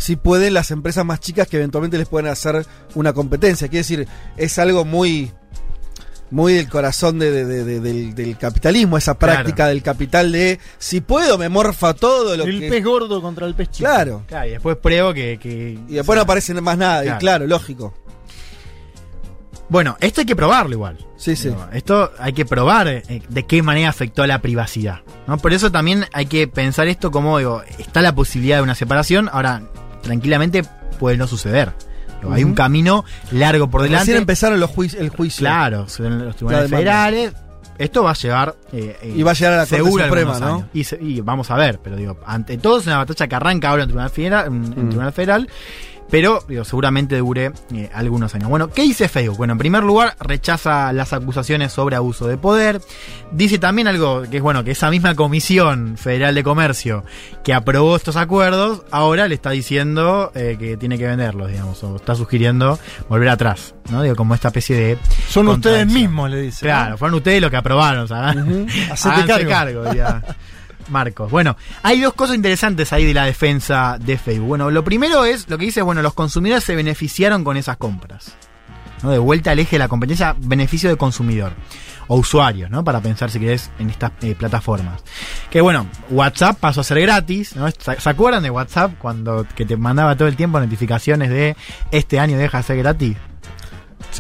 si 0.00 0.16
pueden, 0.16 0.54
las 0.54 0.70
empresas 0.70 1.04
más 1.04 1.20
chicas 1.20 1.46
que 1.46 1.58
eventualmente 1.58 1.98
les 1.98 2.08
pueden 2.08 2.26
hacer 2.30 2.66
una 2.94 3.12
competencia. 3.12 3.68
Quiere 3.68 3.80
decir, 3.80 4.08
es 4.36 4.58
algo 4.58 4.84
muy 4.84 5.30
muy 6.32 6.52
del 6.54 6.68
corazón 6.68 7.18
de- 7.18 7.32
de- 7.32 7.44
de- 7.44 7.64
de- 7.64 7.80
del, 7.80 8.14
del 8.14 8.38
capitalismo, 8.38 8.96
esa 8.96 9.16
Claro. 9.16 9.34
práctica 9.34 9.66
del 9.66 9.82
capital 9.82 10.30
de 10.30 10.60
si 10.78 11.00
puedo 11.00 11.36
me 11.38 11.48
morfa 11.48 11.92
todo 11.92 12.36
lo 12.36 12.44
El 12.44 12.60
que... 12.60 12.68
pez 12.68 12.84
gordo 12.84 13.20
contra 13.20 13.48
el 13.48 13.54
pez 13.56 13.72
chico. 13.72 13.88
Claro. 13.90 14.22
Claro, 14.28 14.46
y 14.46 14.50
después 14.50 14.76
pruebo 14.76 15.12
que... 15.12 15.38
que- 15.42 15.76
Y 15.88 15.94
después 15.94 16.14
no 16.16 16.22
aparece 16.22 16.54
más 16.60 16.78
nada, 16.78 17.02
Claro. 17.02 17.16
y 17.16 17.18
claro, 17.18 17.46
lógico. 17.48 17.94
Bueno, 19.68 19.96
esto 20.00 20.20
hay 20.20 20.26
que 20.26 20.34
probarlo 20.36 20.72
igual. 20.72 20.98
Sí, 21.16 21.36
sí. 21.36 21.52
Esto 21.72 22.10
hay 22.18 22.32
que 22.32 22.44
probar 22.44 22.88
eh, 22.88 23.22
de 23.28 23.46
qué 23.46 23.62
manera 23.62 23.88
afectó 23.88 24.22
a 24.22 24.26
la 24.26 24.40
privacidad. 24.40 25.00
¿no? 25.28 25.36
Por 25.38 25.52
eso 25.52 25.70
también 25.70 26.06
hay 26.12 26.26
que 26.26 26.48
pensar 26.48 26.88
esto 26.88 27.10
como, 27.10 27.38
digo, 27.38 27.62
está 27.78 28.02
la 28.02 28.14
posibilidad 28.14 28.56
de 28.58 28.62
una 28.62 28.74
separación, 28.74 29.28
ahora 29.32 29.62
tranquilamente 30.02 30.62
puede 30.98 31.16
no 31.16 31.26
suceder. 31.26 31.72
Hay 32.30 32.44
un 32.44 32.54
camino 32.54 33.04
largo 33.30 33.70
por 33.70 33.80
delante. 33.82 34.02
Recién 34.06 34.18
empezaron 34.18 34.60
los 34.60 34.70
juici- 34.70 34.96
el 34.98 35.08
juicio. 35.08 35.40
Claro, 35.40 35.86
los 35.98 36.36
tribunales 36.36 36.68
federales. 36.70 37.32
Esto 37.78 38.02
va 38.02 38.10
a 38.10 38.14
llevar. 38.14 38.54
eh, 38.74 38.94
eh, 39.00 39.14
Y 39.16 39.22
va 39.22 39.30
a 39.30 39.34
llegar 39.34 39.54
a 39.54 39.56
la 39.56 39.66
Corte 39.66 39.90
Suprema, 40.04 40.38
¿no? 40.38 40.46
años. 40.56 40.64
Y, 40.74 40.84
se- 40.84 40.98
y 41.02 41.22
vamos 41.22 41.50
a 41.50 41.56
ver, 41.56 41.80
pero 41.82 41.96
digo, 41.96 42.18
ante 42.26 42.58
todo 42.58 42.78
es 42.78 42.86
una 42.86 42.98
batalla 42.98 43.26
que 43.26 43.34
arranca 43.34 43.70
ahora 43.70 43.84
en 43.84 43.88
Tribunal 43.88 44.10
Federal, 44.10 44.46
en, 44.48 44.54
en 44.64 44.70
Mm. 44.84 44.88
Tribunal 44.90 45.12
Federal 45.14 45.48
pero 46.10 46.42
digo, 46.48 46.64
seguramente 46.64 47.16
dure 47.18 47.52
eh, 47.74 47.90
algunos 47.94 48.34
años. 48.34 48.48
Bueno, 48.48 48.70
¿qué 48.70 48.82
dice 48.82 49.08
Facebook? 49.08 49.38
Bueno, 49.38 49.52
en 49.52 49.58
primer 49.58 49.82
lugar, 49.84 50.16
rechaza 50.20 50.92
las 50.92 51.12
acusaciones 51.12 51.72
sobre 51.72 51.96
abuso 51.96 52.26
de 52.26 52.36
poder. 52.36 52.80
Dice 53.32 53.58
también 53.58 53.86
algo 53.86 54.22
que 54.22 54.38
es 54.38 54.42
bueno, 54.42 54.64
que 54.64 54.72
esa 54.72 54.90
misma 54.90 55.14
Comisión 55.14 55.96
Federal 55.96 56.34
de 56.34 56.42
Comercio 56.42 57.04
que 57.44 57.54
aprobó 57.54 57.96
estos 57.96 58.16
acuerdos, 58.16 58.82
ahora 58.90 59.28
le 59.28 59.34
está 59.34 59.50
diciendo 59.50 60.32
eh, 60.34 60.56
que 60.58 60.76
tiene 60.76 60.98
que 60.98 61.06
venderlos, 61.06 61.50
digamos, 61.50 61.82
o 61.84 61.96
está 61.96 62.14
sugiriendo 62.14 62.78
volver 63.08 63.28
atrás, 63.28 63.74
¿no? 63.90 64.02
Digo, 64.02 64.16
como 64.16 64.34
esta 64.34 64.48
especie 64.48 64.76
de. 64.76 64.98
Son 65.28 65.46
ustedes 65.48 65.86
mismos, 65.86 66.30
le 66.30 66.42
dice. 66.42 66.66
¿no? 66.66 66.72
Claro, 66.72 66.98
fueron 66.98 67.16
ustedes 67.18 67.40
los 67.40 67.50
que 67.50 67.56
aprobaron, 67.56 68.08
¿sabes? 68.08 68.36
Ujú. 68.42 68.66
Hacete 68.90 69.14
Háganse 69.22 69.46
cargo. 69.46 69.84
diría 69.84 70.22
Marcos. 70.90 71.30
Bueno, 71.30 71.56
hay 71.82 72.00
dos 72.00 72.14
cosas 72.14 72.36
interesantes 72.36 72.92
ahí 72.92 73.04
de 73.04 73.14
la 73.14 73.24
defensa 73.24 73.96
de 74.00 74.18
Facebook. 74.18 74.48
Bueno, 74.48 74.70
lo 74.70 74.84
primero 74.84 75.24
es 75.24 75.48
lo 75.48 75.58
que 75.58 75.66
dice, 75.66 75.82
bueno, 75.82 76.02
los 76.02 76.14
consumidores 76.14 76.64
se 76.64 76.74
beneficiaron 76.74 77.44
con 77.44 77.56
esas 77.56 77.76
compras. 77.76 78.34
¿no? 79.02 79.10
De 79.10 79.18
vuelta 79.18 79.52
al 79.52 79.58
eje 79.58 79.76
de 79.76 79.78
la 79.78 79.88
competencia, 79.88 80.34
beneficio 80.38 80.90
de 80.90 80.96
consumidor 80.96 81.52
o 82.08 82.16
usuarios, 82.16 82.68
¿no? 82.70 82.82
Para 82.82 83.00
pensar 83.00 83.30
si 83.30 83.38
querés 83.38 83.70
en 83.78 83.88
estas 83.88 84.10
eh, 84.20 84.34
plataformas. 84.34 85.00
Que 85.48 85.60
bueno, 85.60 85.86
WhatsApp 86.10 86.58
pasó 86.58 86.80
a 86.80 86.84
ser 86.84 87.00
gratis, 87.00 87.54
¿no? 87.54 87.68
¿Se 87.70 88.10
acuerdan 88.10 88.42
de 88.42 88.50
WhatsApp 88.50 88.94
cuando 88.98 89.46
que 89.54 89.64
te 89.64 89.76
mandaba 89.76 90.16
todo 90.16 90.26
el 90.26 90.34
tiempo 90.34 90.58
notificaciones 90.58 91.30
de 91.30 91.56
este 91.92 92.18
año 92.18 92.36
deja 92.36 92.58
de 92.58 92.64
ser 92.64 92.78
gratis? 92.78 93.16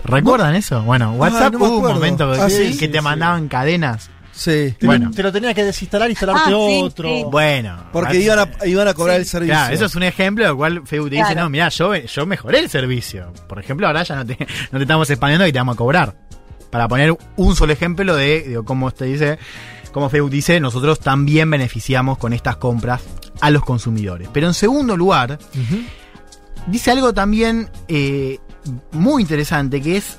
¿Recuerdan 0.04 0.54
eso? 0.54 0.82
Bueno, 0.82 1.12
WhatsApp 1.14 1.54
no 1.54 1.58
hubo 1.64 1.78
un 1.78 1.94
momento 1.94 2.30
que, 2.32 2.40
Ah, 2.40 2.46
que 2.46 2.72
sí, 2.72 2.78
te 2.78 2.98
sí, 2.98 3.04
mandaban 3.04 3.48
cadenas. 3.48 4.08
Sí. 4.40 4.74
Te, 4.78 4.86
Bueno. 4.86 5.08
lo, 5.10 5.14
te 5.14 5.22
lo 5.22 5.30
tenías 5.32 5.54
que 5.54 5.64
desinstalar 5.64 6.08
e 6.08 6.12
instalarte 6.12 6.42
Ah, 6.46 6.48
sí, 6.48 6.80
otro. 6.82 7.08
sí. 7.10 7.24
Bueno. 7.30 7.76
Porque 7.92 8.18
iban 8.20 8.38
a, 8.38 8.66
iban 8.66 8.88
a 8.88 8.94
cobrar 8.94 9.16
el 9.16 9.26
servicio. 9.26 9.52
Claro, 9.54 9.74
eso 9.74 9.84
es 9.84 9.94
un 9.96 10.02
ejemplo 10.02 10.46
del 10.46 10.56
cual 10.56 10.80
Facebook 10.86 11.10
te 11.10 11.16
dice, 11.16 11.34
no, 11.34 11.50
mira, 11.50 11.68
yo, 11.68 11.94
yo 11.94 12.24
mejoré 12.24 12.60
el 12.60 12.70
servicio. 12.70 13.34
Por 13.46 13.58
ejemplo, 13.58 13.86
ahora 13.86 14.02
ya 14.02 14.16
no 14.16 14.24
te, 14.24 14.38
no 14.72 14.78
te 14.78 14.84
estamos 14.84 15.10
expandiendo 15.10 15.46
y 15.46 15.52
te 15.52 15.58
vamos 15.58 15.74
a 15.74 15.76
cobrar. 15.76 16.14
Para 16.70 16.88
poner 16.88 17.14
un 17.36 17.54
solo 17.54 17.72
ejemplo 17.74 18.16
de, 18.16 18.44
digo, 18.48 18.64
cómo 18.64 18.90
te 18.92 19.04
dice, 19.04 19.38
como 19.92 20.08
Facebook 20.08 20.30
dice, 20.30 20.58
nosotros 20.58 21.00
también 21.00 21.50
beneficiamos 21.50 22.16
con 22.16 22.32
estas 22.32 22.56
compras 22.56 23.02
a 23.42 23.50
los 23.50 23.62
consumidores. 23.62 24.30
Pero 24.32 24.46
en 24.46 24.54
segundo 24.54 24.96
lugar, 24.96 25.38
dice 26.66 26.90
algo 26.92 27.12
también 27.12 27.68
eh, 27.88 28.38
muy 28.92 29.20
interesante, 29.22 29.82
que 29.82 29.98
es 29.98 30.16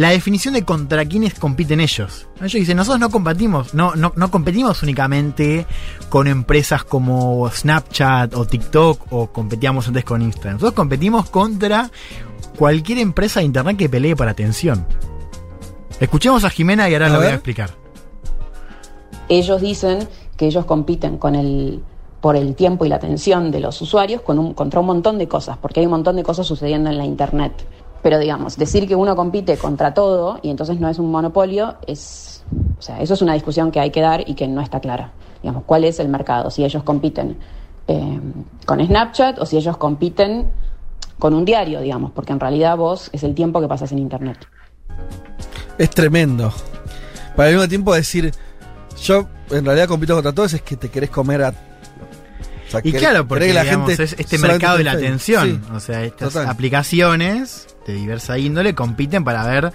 la 0.00 0.08
definición 0.08 0.54
de 0.54 0.64
contra 0.64 1.04
quiénes 1.04 1.34
compiten 1.34 1.78
ellos. 1.78 2.26
Ellos 2.38 2.54
dicen, 2.54 2.78
nosotros 2.78 3.00
no 3.00 3.10
competimos, 3.10 3.74
no, 3.74 3.94
no, 3.96 4.14
no 4.16 4.30
competimos 4.30 4.82
únicamente 4.82 5.66
con 6.08 6.26
empresas 6.26 6.84
como 6.84 7.46
Snapchat 7.50 8.34
o 8.34 8.46
TikTok 8.46 9.12
o 9.12 9.26
competíamos 9.26 9.88
antes 9.88 10.02
con 10.04 10.22
Instagram. 10.22 10.54
Nosotros 10.54 10.72
competimos 10.72 11.28
contra 11.28 11.90
cualquier 12.56 12.96
empresa 12.96 13.40
de 13.40 13.46
internet 13.46 13.76
que 13.76 13.90
pelee 13.90 14.16
por 14.16 14.26
atención. 14.26 14.86
Escuchemos 16.00 16.44
a 16.44 16.50
Jimena 16.50 16.88
y 16.88 16.94
ahora 16.94 17.10
lo 17.10 17.18
voy 17.18 17.26
a 17.26 17.34
explicar. 17.34 17.72
Ellos 19.28 19.60
dicen 19.60 20.08
que 20.38 20.46
ellos 20.46 20.64
compiten 20.64 21.18
con 21.18 21.34
el 21.34 21.82
por 22.22 22.36
el 22.36 22.54
tiempo 22.54 22.86
y 22.86 22.88
la 22.88 22.96
atención 22.96 23.50
de 23.50 23.60
los 23.60 23.80
usuarios 23.82 24.22
con 24.22 24.38
un, 24.38 24.54
contra 24.54 24.80
un 24.80 24.86
montón 24.86 25.18
de 25.18 25.28
cosas, 25.28 25.58
porque 25.58 25.80
hay 25.80 25.86
un 25.86 25.92
montón 25.92 26.16
de 26.16 26.22
cosas 26.22 26.46
sucediendo 26.46 26.88
en 26.88 26.96
la 26.96 27.04
Internet. 27.04 27.52
Pero 28.02 28.18
digamos, 28.18 28.56
decir 28.56 28.88
que 28.88 28.94
uno 28.96 29.14
compite 29.14 29.56
contra 29.58 29.92
todo 29.92 30.38
y 30.42 30.50
entonces 30.50 30.80
no 30.80 30.88
es 30.88 30.98
un 30.98 31.10
monopolio, 31.10 31.76
es, 31.86 32.42
o 32.78 32.82
sea, 32.82 33.00
eso 33.00 33.14
es 33.14 33.22
una 33.22 33.34
discusión 33.34 33.70
que 33.70 33.80
hay 33.80 33.90
que 33.90 34.00
dar 34.00 34.28
y 34.28 34.34
que 34.34 34.48
no 34.48 34.62
está 34.62 34.80
clara. 34.80 35.12
Digamos, 35.42 35.64
¿cuál 35.66 35.84
es 35.84 36.00
el 36.00 36.08
mercado? 36.08 36.50
Si 36.50 36.64
ellos 36.64 36.82
compiten 36.82 37.36
eh, 37.88 38.20
con 38.64 38.84
Snapchat 38.84 39.38
o 39.38 39.46
si 39.46 39.56
ellos 39.58 39.76
compiten 39.76 40.50
con 41.18 41.34
un 41.34 41.44
diario, 41.44 41.80
digamos, 41.80 42.12
porque 42.12 42.32
en 42.32 42.40
realidad 42.40 42.76
vos 42.76 43.10
es 43.12 43.22
el 43.22 43.34
tiempo 43.34 43.60
que 43.60 43.68
pasas 43.68 43.92
en 43.92 43.98
Internet. 43.98 44.38
Es 45.76 45.90
tremendo. 45.90 46.52
Para 47.36 47.48
al 47.50 47.54
mismo 47.54 47.68
tiempo 47.68 47.94
decir, 47.94 48.32
yo 49.02 49.28
en 49.50 49.64
realidad 49.64 49.88
compito 49.88 50.14
contra 50.14 50.32
todos, 50.32 50.54
es 50.54 50.62
que 50.62 50.76
te 50.76 50.88
querés 50.88 51.10
comer 51.10 51.42
a. 51.42 51.48
o 51.50 52.70
sea, 52.70 52.80
Y 52.82 52.92
claro, 52.92 53.26
porque 53.26 53.52
que 53.52 53.60
digamos, 53.60 53.90
es 53.98 54.14
este 54.18 54.38
mercado 54.38 54.78
de 54.78 54.84
la 54.84 54.92
atención, 54.92 55.62
Sí. 55.64 55.72
o 55.74 55.80
sea, 55.80 56.04
estas 56.04 56.32
total. 56.32 56.48
aplicaciones 56.48 57.66
de 57.86 57.94
diversa 57.94 58.38
índole 58.38 58.74
compiten 58.74 59.24
para 59.24 59.44
ver 59.46 59.72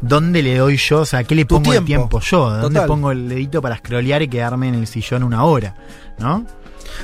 dónde 0.00 0.42
le 0.42 0.56
doy 0.56 0.76
yo, 0.76 1.00
o 1.00 1.06
sea, 1.06 1.24
qué 1.24 1.34
le 1.34 1.44
Tu 1.44 1.56
pongo 1.56 1.72
el 1.72 1.84
tiempo. 1.84 2.08
tiempo 2.08 2.20
yo, 2.20 2.50
dónde 2.50 2.68
Total. 2.80 2.86
pongo 2.86 3.10
el 3.12 3.28
dedito 3.28 3.60
para 3.62 3.76
scrollear 3.78 4.22
y 4.22 4.28
quedarme 4.28 4.68
en 4.68 4.74
el 4.76 4.86
sillón 4.86 5.22
una 5.22 5.44
hora, 5.44 5.74
¿no? 6.18 6.46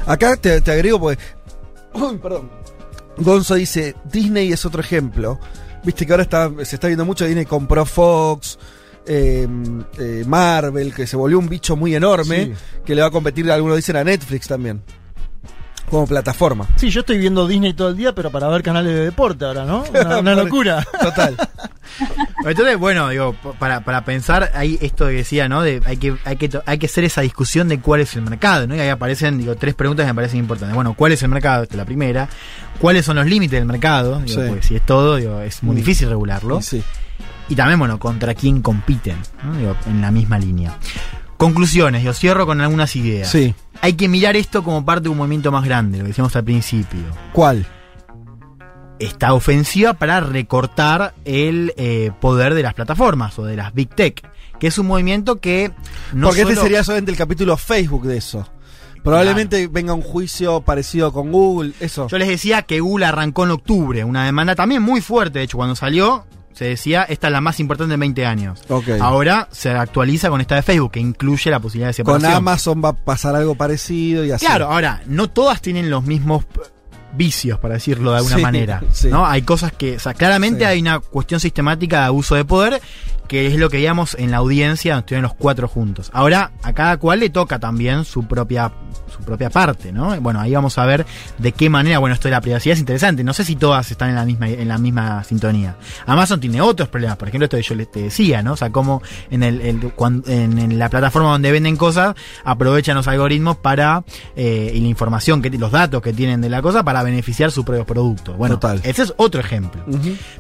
Acá 0.07 0.37
te, 0.37 0.61
te 0.61 0.71
agrego 0.73 0.99
porque. 1.01 1.23
Uy, 1.95 2.19
perdón. 2.19 2.51
Gonzo 3.19 3.55
dice: 3.55 3.95
Disney 4.11 4.53
es 4.53 4.65
otro 4.65 4.81
ejemplo. 4.81 5.39
Viste 5.85 6.07
que 6.07 6.13
ahora 6.13 6.23
está, 6.23 6.51
se 6.65 6.77
está 6.77 6.87
viendo 6.87 7.05
mucho. 7.05 7.27
Disney 7.27 7.45
compró 7.45 7.85
Fox, 7.85 8.59
eh, 9.07 9.47
eh, 9.99 10.25
Marvel, 10.27 10.95
que 10.95 11.07
se 11.07 11.17
volvió 11.17 11.39
un 11.39 11.49
bicho 11.49 11.77
muy 11.77 11.95
enorme. 11.95 12.47
Sí. 12.47 12.53
Que 12.87 12.95
le 12.95 13.03
va 13.03 13.09
a 13.09 13.11
competir, 13.11 13.51
algunos 13.51 13.77
dicen, 13.77 13.97
a 13.97 14.03
Netflix 14.05 14.49
también. 14.49 14.83
Como 15.95 16.09
plataforma. 16.09 16.67
Sí, 16.75 16.91
yo 16.91 17.01
estoy 17.01 17.19
viendo 17.19 17.47
Disney 17.47 17.73
todo 17.73 17.91
el 17.91 17.97
día, 17.97 18.13
pero 18.13 18.33
para 18.33 18.49
ver 18.49 18.65
canales 18.65 18.93
de 18.93 19.05
deporte 19.05 19.45
ahora, 19.45 19.65
¿no? 19.65 19.85
Una, 19.95 20.19
una 20.19 20.35
locura. 20.35 20.85
Total. 21.01 21.37
Entonces, 22.45 22.77
bueno, 22.79 23.11
digo, 23.11 23.37
para, 23.61 23.85
para 23.85 24.05
pensar, 24.05 24.51
ahí 24.57 24.77
esto 24.83 25.07
que 25.07 25.13
decía, 25.13 25.49
¿no? 25.49 25.63
De, 25.63 25.81
hay, 25.87 25.97
que, 25.99 26.17
hay, 26.25 26.35
que, 26.37 26.51
hay 26.67 26.79
que 26.79 26.87
hacer 26.87 27.05
esa 27.05 27.21
discusión 27.21 27.69
de 27.69 27.79
cuál 27.79 28.01
es 28.01 28.13
el 28.17 28.23
mercado, 28.23 28.67
¿no? 28.67 28.75
Y 28.75 28.81
ahí 28.81 28.89
aparecen, 28.89 29.39
digo, 29.39 29.55
tres 29.55 29.77
preguntas 29.77 30.05
que 30.05 30.13
me 30.13 30.17
parecen 30.17 30.41
importantes. 30.41 30.75
Bueno, 30.75 30.95
¿cuál 30.95 31.13
es 31.13 31.23
el 31.23 31.29
mercado? 31.29 31.63
Esta 31.63 31.75
es 31.75 31.79
la 31.79 31.85
primera. 31.85 32.29
¿Cuáles 32.81 33.05
son 33.05 33.15
los 33.15 33.27
límites 33.27 33.57
del 33.61 33.67
mercado? 33.67 34.19
Digo, 34.19 34.43
Sí. 34.43 34.49
porque 34.49 34.63
si 34.67 34.75
es 34.75 34.83
todo, 34.85 35.15
digo, 35.15 35.41
es 35.43 35.63
muy 35.63 35.75
Mm. 35.75 35.79
difícil 35.79 36.09
regularlo. 36.09 36.61
Sí. 36.61 36.83
Y 37.49 37.55
también, 37.55 37.79
bueno, 37.79 38.01
contra 38.01 38.35
quién 38.35 38.63
compiten, 38.63 39.17
¿no? 39.45 39.57
Digo, 39.57 39.77
en 39.87 40.01
la 40.01 40.11
misma 40.11 40.41
línea. 40.41 40.77
Conclusiones, 41.45 42.03
yo 42.03 42.15
cierro 42.15 42.47
con 42.47 42.63
algunas 42.63 42.97
ideas. 42.97 43.31
Sí. 43.31 43.55
Hay 43.83 43.93
que 43.93 44.09
mirar 44.09 44.35
esto 44.35 44.65
como 44.65 44.83
parte 44.83 45.03
de 45.03 45.09
un 45.11 45.19
movimiento 45.19 45.53
más 45.53 45.63
grande, 45.63 45.99
lo 45.99 46.05
que 46.05 46.09
decíamos 46.09 46.35
al 46.37 46.45
principio. 46.45 47.01
¿Cuál? 47.35 47.67
Esta 48.99 49.35
ofensiva 49.35 49.93
para 49.93 50.21
recortar 50.21 51.15
el 51.27 51.75
eh, 51.77 52.13
poder 52.19 52.55
de 52.55 52.63
las 52.63 52.73
plataformas 52.73 53.39
o 53.39 53.45
de 53.45 53.57
las 53.57 53.75
Big 53.75 53.95
Tech, 53.95 54.27
que 54.59 54.69
es 54.69 54.79
un 54.79 54.87
movimiento 54.87 55.39
que 55.39 55.71
no 56.15 56.29
Porque 56.29 56.43
este 56.43 56.57
sería 56.57 56.83
solamente 56.83 57.11
el 57.11 57.19
capítulo 57.19 57.59
Facebook 57.59 58.05
de 58.05 58.17
eso. 58.17 58.49
Probablemente 59.03 59.67
venga 59.67 59.93
un 59.93 60.01
juicio 60.01 60.63
parecido 60.63 61.13
con 61.13 61.31
Google, 61.31 61.75
eso. 61.79 62.09
Yo 62.09 62.17
les 62.17 62.29
decía 62.29 62.63
que 62.63 62.81
Google 62.81 63.05
arrancó 63.05 63.45
en 63.45 63.51
octubre, 63.51 64.03
una 64.03 64.25
demanda 64.25 64.55
también 64.55 64.81
muy 64.81 65.03
fuerte, 65.03 65.41
de 65.41 65.45
hecho, 65.45 65.59
cuando 65.59 65.77
salió, 65.77 66.25
se 66.55 66.65
decía, 66.67 67.03
esta 67.03 67.27
es 67.27 67.33
la 67.33 67.41
más 67.41 67.61
importante 67.61 67.95
en 67.95 68.01
20 68.01 68.25
años. 68.27 68.63
Ahora 69.01 69.49
se 69.51 69.71
actualiza 69.71 70.31
con 70.31 70.41
esta 70.41 70.55
de 70.55 70.63
Facebook, 70.63 70.93
que 70.93 71.01
incluye 71.01 71.51
la 71.51 71.61
posibilidad 71.61 71.89
de 71.95 72.03
Con 72.05 72.15
separación. 72.15 72.37
Amazon 72.39 72.83
va 72.85 72.89
a 72.91 72.93
pasar 72.95 73.35
algo 73.37 73.55
parecido 73.57 74.25
y 74.25 74.31
así. 74.31 74.47
Claro, 74.47 74.71
ahora, 74.71 75.03
no 75.07 75.29
todas 75.29 75.61
tienen 75.61 75.91
los 75.91 76.05
mismos 76.05 76.45
vicios, 77.17 77.59
para 77.61 77.75
decirlo 77.75 78.11
de 78.13 78.17
alguna 78.19 78.37
Sí, 78.37 78.43
manera. 78.43 78.83
sí. 78.93 79.09
¿no? 79.09 79.27
Hay 79.27 79.43
cosas 79.43 79.73
que, 79.73 79.97
o 79.97 80.01
sea, 80.01 80.15
claramente 80.15 80.61
Sí. 80.61 80.65
hay 80.65 80.81
una 80.81 80.99
cuestión 81.01 81.39
sistemática 81.41 82.01
de 82.01 82.05
abuso 82.07 82.35
de 82.35 82.45
poder, 82.45 82.81
que 83.29 83.47
es 83.47 83.57
lo 83.57 83.71
que 83.71 83.77
veíamos 83.79 84.15
en 84.19 84.31
la 84.31 84.39
audiencia 84.39 84.95
donde 84.95 85.01
estuvieron 85.07 85.23
los 85.23 85.35
cuatro 85.35 85.69
juntos. 85.69 86.11
Ahora, 86.13 86.53
a 86.63 86.73
cada 86.73 86.97
cual 86.99 87.21
le 87.21 87.31
toca 87.31 87.59
también 87.59 88.05
su 88.05 88.27
propia 88.27 88.73
su 89.15 89.23
propia 89.25 89.51
parte, 89.51 89.93
¿no? 89.93 90.19
Bueno, 90.21 90.41
ahí 90.41 90.53
vamos 90.55 90.77
a 90.79 90.87
ver 90.87 91.07
de 91.39 91.53
qué 91.53 91.69
manera, 91.71 91.99
bueno, 91.99 92.15
esto 92.15 92.29
de 92.29 92.33
la 92.33 92.41
privacidad 92.41 92.75
es 92.75 92.81
interesante. 92.81 93.23
No 93.25 93.33
sé 93.33 93.45
si 93.45 93.57
todas 93.57 93.91
están 93.91 94.09
en 94.11 94.15
la 94.17 94.25
misma 94.25 94.49
en 94.49 94.69
la 94.69 94.79
misma 94.79 95.23
sintonía. 95.25 95.77
Amazon 96.07 96.41
tiene 96.41 96.61
otros 96.61 96.89
problemas, 96.89 97.17
por 97.17 97.29
ejemplo, 97.29 97.45
esto 97.45 97.57
que 97.57 97.63
yo 97.63 97.75
les 97.75 97.91
te 97.91 98.03
decía, 98.03 98.43
¿no? 98.43 98.53
O 98.53 98.57
sea, 98.57 98.71
cómo 98.71 99.03
en 99.31 99.43
el, 99.43 99.61
el- 99.61 99.93
cuan- 99.95 100.23
en, 100.27 100.59
en 100.59 100.79
la 100.79 100.89
plataforma 100.89 101.31
donde 101.31 101.51
venden 101.53 101.77
cosas 101.77 102.15
aprovechan 102.45 102.97
los 102.97 103.07
algoritmos 103.09 103.57
para 103.57 104.05
eh, 104.37 104.73
y 104.75 104.81
la 104.81 104.89
información 104.89 105.41
que 105.43 105.51
los 105.51 105.71
datos 105.71 106.03
que 106.03 106.13
tienen 106.13 106.41
de 106.41 106.49
la 106.49 106.63
cosa 106.63 106.83
para 106.83 107.03
beneficiar 107.03 107.51
sus 107.51 107.65
propios 107.65 107.87
productos. 107.87 108.37
Bueno, 108.37 108.57
Total. 108.57 108.81
ese 108.85 109.03
es 109.03 109.15
otro 109.17 109.41
ejemplo. 109.41 109.85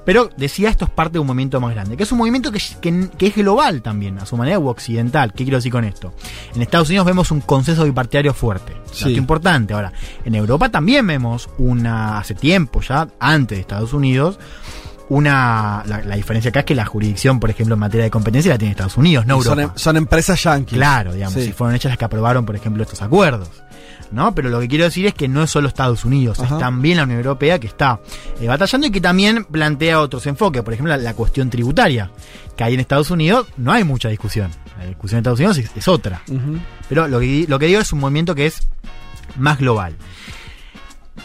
Pero 0.04 0.30
decía, 0.37 0.68
esto 0.70 0.84
es 0.84 0.90
parte 0.90 1.14
de 1.14 1.18
un 1.20 1.26
movimiento 1.26 1.61
más 1.61 1.73
grande, 1.75 1.96
que 1.96 2.02
es 2.02 2.12
un 2.12 2.18
movimiento 2.18 2.50
que, 2.52 2.61
que- 2.80 3.08
que 3.16 3.26
es 3.28 3.34
global 3.37 3.82
también, 3.82 4.18
a 4.18 4.26
su 4.26 4.37
manera, 4.37 4.58
u 4.58 4.68
occidental. 4.68 5.32
¿Qué 5.32 5.44
quiero 5.44 5.58
decir 5.58 5.73
con 5.73 5.84
esto? 5.84 6.12
En 6.54 6.62
Estados 6.62 6.88
Unidos 6.88 7.06
vemos 7.06 7.30
un 7.30 7.40
consenso 7.40 7.84
bipartidario 7.84 8.32
fuerte. 8.34 8.43
Sí. 8.92 9.04
Dato 9.04 9.16
importante. 9.18 9.74
Ahora, 9.74 9.92
en 10.24 10.34
Europa 10.34 10.68
también 10.68 11.06
vemos 11.06 11.48
una, 11.58 12.18
hace 12.18 12.34
tiempo 12.34 12.80
ya, 12.80 13.08
antes 13.18 13.56
de 13.56 13.60
Estados 13.62 13.92
Unidos, 13.92 14.38
una 15.08 15.82
la, 15.86 16.00
la 16.02 16.16
diferencia 16.16 16.48
acá 16.48 16.60
es 16.60 16.64
que 16.66 16.74
la 16.74 16.86
jurisdicción, 16.86 17.38
por 17.38 17.50
ejemplo, 17.50 17.74
en 17.74 17.80
materia 17.80 18.04
de 18.04 18.10
competencia 18.10 18.52
la 18.52 18.58
tiene 18.58 18.72
Estados 18.72 18.96
Unidos, 18.96 19.26
no 19.26 19.38
Y 19.38 19.42
son, 19.42 19.58
Europa. 19.60 19.78
son 19.78 19.96
empresas 19.96 20.42
yanquis. 20.42 20.76
Claro, 20.78 21.12
digamos, 21.12 21.34
Sí. 21.34 21.46
si 21.46 21.52
fueron 21.52 21.74
ellas 21.74 21.90
las 21.90 21.98
que 21.98 22.04
aprobaron, 22.06 22.46
por 22.46 22.56
ejemplo, 22.56 22.82
estos 22.82 23.02
acuerdos. 23.02 23.50
¿No? 24.10 24.32
Pero 24.32 24.48
lo 24.48 24.60
que 24.60 24.68
quiero 24.68 24.84
decir 24.84 25.06
es 25.06 25.14
que 25.14 25.26
no 25.26 25.42
es 25.42 25.50
solo 25.50 25.66
Estados 25.66 26.04
Unidos, 26.04 26.38
Ajá. 26.38 26.54
es 26.54 26.60
también 26.60 26.98
la 26.98 27.02
Unión 27.02 27.18
Europea 27.18 27.58
que 27.58 27.66
está 27.66 27.98
eh, 28.40 28.46
batallando 28.46 28.86
y 28.86 28.90
que 28.90 29.00
también 29.00 29.44
plantea 29.44 29.98
otros 29.98 30.24
enfoques. 30.26 30.62
Por 30.62 30.72
ejemplo, 30.72 30.96
la, 30.96 31.02
la 31.02 31.14
cuestión 31.14 31.50
tributaria, 31.50 32.10
que 32.56 32.64
hay 32.64 32.75
en 32.75 32.80
Estados 32.80 33.11
Unidos 33.11 33.49
no 33.56 33.73
hay 33.73 33.84
mucha 33.84 34.08
discusión. 34.08 34.50
La 34.78 34.87
discusión 34.87 35.18
en 35.18 35.20
Estados 35.23 35.40
Unidos 35.40 35.58
es, 35.58 35.70
es 35.76 35.88
otra. 35.88 36.23
Pero 36.88 37.08
lo 37.08 37.20
que, 37.20 37.46
lo 37.49 37.58
que 37.58 37.66
digo 37.66 37.80
es 37.80 37.92
un 37.92 38.00
movimiento 38.00 38.34
que 38.34 38.46
es 38.46 38.66
más 39.37 39.58
global. 39.58 39.96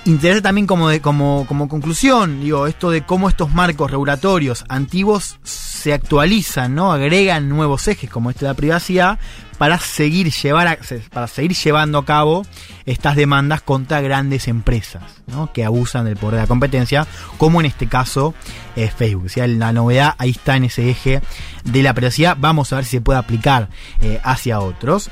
Interesante 0.06 0.44
también 0.44 0.68
como, 0.68 0.90
de, 0.90 1.02
como, 1.02 1.46
como 1.48 1.68
conclusión, 1.68 2.42
digo, 2.42 2.68
esto 2.68 2.92
de 2.92 3.06
cómo 3.06 3.28
estos 3.28 3.54
marcos 3.54 3.90
regulatorios 3.90 4.64
antiguos 4.70 5.40
se 5.44 5.94
actualizan, 5.94 6.76
¿no? 6.76 6.94
Agregan 6.94 7.50
nuevos 7.50 7.88
ejes 7.88 8.10
como 8.10 8.30
este 8.30 8.46
de 8.46 8.52
la 8.52 8.54
privacidad 8.54 9.20
para 9.60 9.78
seguir, 9.78 10.32
llevar 10.32 10.80
para 11.12 11.28
seguir 11.28 11.54
llevando 11.54 11.98
a 12.00 12.06
cabo 12.06 12.46
estas 12.86 13.18
demandas 13.18 13.62
contra 13.62 14.00
grandes 14.00 14.48
empresas, 14.48 15.04
¿no? 15.28 15.52
Que 15.52 15.66
abusan 15.66 16.06
del 16.06 16.16
poder 16.16 16.36
de 16.36 16.42
la 16.44 16.48
competencia, 16.48 17.06
como 17.38 17.60
en 17.60 17.66
este 17.66 17.88
caso 17.88 18.34
eh, 18.78 18.90
Facebook. 18.90 19.30
O 19.36 19.48
la 19.48 19.74
novedad 19.74 20.16
ahí 20.18 20.32
está 20.32 20.56
en 20.56 20.64
ese 20.64 20.90
eje 20.90 21.22
de 21.66 21.84
la 21.84 21.94
privacidad. 21.94 22.38
Vamos 22.40 22.72
a 22.72 22.78
ver 22.78 22.86
si 22.86 22.92
se 22.92 23.02
puede 23.02 23.20
aplicar 23.20 23.68
eh, 24.02 24.22
hacia 24.24 24.62
otros. 24.62 25.12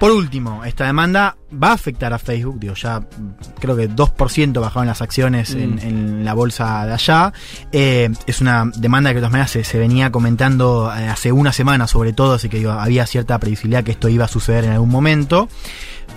Por 0.00 0.12
último, 0.12 0.64
esta 0.64 0.86
demanda 0.86 1.36
va 1.52 1.68
a 1.68 1.72
afectar 1.74 2.10
a 2.14 2.18
Facebook. 2.18 2.58
Digo, 2.58 2.72
ya 2.74 3.02
creo 3.60 3.76
que 3.76 3.86
2% 3.86 4.58
bajaron 4.58 4.86
las 4.86 5.02
acciones 5.02 5.50
en, 5.50 5.74
Mm. 5.74 5.78
en 5.80 6.24
la 6.24 6.32
bolsa 6.32 6.86
de 6.86 6.94
allá. 6.94 7.32
Eh, 7.70 8.08
es 8.26 8.40
una 8.40 8.64
demanda 8.76 9.10
que 9.10 9.16
de 9.16 9.20
todas 9.20 9.32
maneras 9.32 9.50
se, 9.50 9.62
se 9.62 9.78
venía 9.78 10.10
comentando 10.10 10.90
eh, 10.96 11.06
hace 11.06 11.32
una 11.32 11.52
semana, 11.52 11.86
sobre 11.86 12.14
todo, 12.14 12.32
así 12.36 12.48
que 12.48 12.56
digo, 12.56 12.72
había 12.72 13.04
cierta 13.04 13.38
previsibilidad 13.38 13.84
que 13.84 13.90
esto 13.90 14.08
iba 14.08 14.24
a 14.24 14.28
suceder 14.28 14.64
en 14.64 14.72
algún 14.72 14.88
momento. 14.88 15.50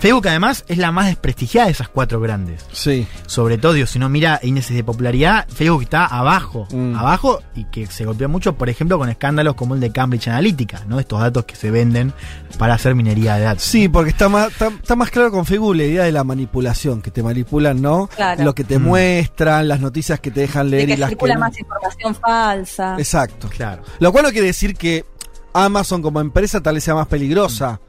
Facebook 0.00 0.28
además 0.28 0.64
es 0.68 0.76
la 0.76 0.92
más 0.92 1.06
desprestigiada 1.06 1.66
de 1.66 1.72
esas 1.72 1.88
cuatro 1.88 2.20
grandes. 2.20 2.66
Sí. 2.72 3.06
Sobre 3.26 3.56
todo, 3.56 3.72
digo, 3.72 3.86
si 3.86 3.96
uno 3.96 4.10
mira 4.10 4.38
índices 4.42 4.76
de 4.76 4.84
popularidad, 4.84 5.46
Facebook 5.48 5.82
está 5.84 6.04
abajo, 6.04 6.68
Mm. 6.72 6.94
abajo 6.96 7.40
y 7.54 7.64
que 7.64 7.86
se 7.86 8.04
golpea 8.04 8.28
mucho, 8.28 8.54
por 8.54 8.68
ejemplo, 8.68 8.98
con 8.98 9.08
escándalos 9.08 9.54
como 9.54 9.74
el 9.74 9.80
de 9.80 9.92
Cambridge 9.92 10.28
Analytica, 10.28 10.82
¿no? 10.88 11.00
Estos 11.00 11.20
datos 11.20 11.46
que 11.46 11.56
se 11.56 11.70
venden 11.70 12.12
para 12.58 12.74
hacer 12.74 12.94
minería 12.94 13.36
de 13.36 13.44
datos. 13.44 13.62
Sí, 13.64 13.88
porque 13.88 14.10
está 14.10 14.28
más, 14.28 14.48
está, 14.48 14.68
está 14.68 14.94
más 14.94 15.10
claro 15.10 15.30
con 15.30 15.46
Facebook 15.46 15.74
la 15.76 15.84
idea 15.84 16.04
de 16.04 16.12
la 16.12 16.22
manipulación, 16.22 17.00
que 17.00 17.10
te 17.10 17.22
manipulan, 17.22 17.80
¿no? 17.80 18.08
Claro. 18.14 18.44
Lo 18.44 18.54
que 18.54 18.64
te 18.64 18.78
Mm. 18.78 18.82
muestran, 18.82 19.68
las 19.68 19.80
noticias 19.80 20.20
que 20.20 20.30
te 20.30 20.40
dejan 20.40 20.68
leer 20.68 20.86
de 20.86 20.92
y 20.92 20.96
que 20.96 21.00
las 21.00 21.08
que 21.08 21.14
circula 21.14 21.34
no. 21.34 21.40
más 21.40 21.58
información 21.58 22.14
falsa. 22.14 22.96
Exacto. 22.98 23.48
Claro. 23.48 23.82
Lo 24.00 24.12
cual 24.12 24.24
no 24.24 24.30
quiere 24.32 24.48
decir 24.48 24.74
que 24.76 25.06
Amazon 25.54 26.02
como 26.02 26.20
empresa 26.20 26.60
tal 26.60 26.74
vez 26.74 26.84
sea 26.84 26.94
más 26.94 27.06
peligrosa. 27.06 27.80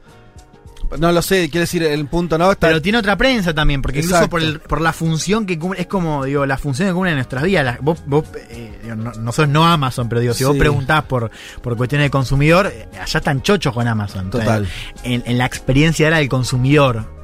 No 0.98 1.10
lo 1.12 1.20
sé, 1.22 1.50
quiere 1.50 1.60
decir 1.60 1.82
el 1.82 2.06
punto, 2.06 2.38
¿no? 2.38 2.52
Está- 2.52 2.68
Pero 2.68 2.80
tiene 2.80 2.98
otra 2.98 3.16
prensa 3.16 3.52
también, 3.52 3.82
porque 3.82 3.98
incluso 4.00 4.28
por, 4.28 4.40
el- 4.42 4.60
por 4.60 4.80
la 4.80 4.92
función 4.92 5.44
que 5.46 5.58
cumple, 5.58 5.80
es 5.80 5.86
como, 5.86 6.24
digo, 6.24 6.46
la 6.46 6.56
función 6.58 6.88
que 6.88 6.94
cumple 6.94 7.10
en 7.10 7.16
nuestras 7.16 7.42
vidas. 7.42 7.64
La- 7.64 7.78
vos, 7.80 8.02
vos, 8.06 8.24
eh, 8.50 8.78
digo, 8.82 8.94
no, 8.96 9.12
nosotros 9.12 9.48
no 9.48 9.66
Amazon, 9.66 10.08
pero 10.08 10.20
digo, 10.20 10.32
si 10.34 10.44
vos 10.44 10.56
preguntás 10.56 11.02
por, 11.04 11.30
por 11.62 11.76
cuestiones 11.76 12.06
de 12.06 12.10
consumidor, 12.10 12.72
allá 13.00 13.18
están 13.18 13.42
chochos 13.42 13.74
con 13.74 13.86
Amazon. 13.88 14.30
Total. 14.30 14.66
en, 15.02 15.22
en 15.26 15.38
la 15.38 15.46
experiencia 15.46 16.06
era 16.06 16.18
del 16.18 16.28
consumidor. 16.28 17.14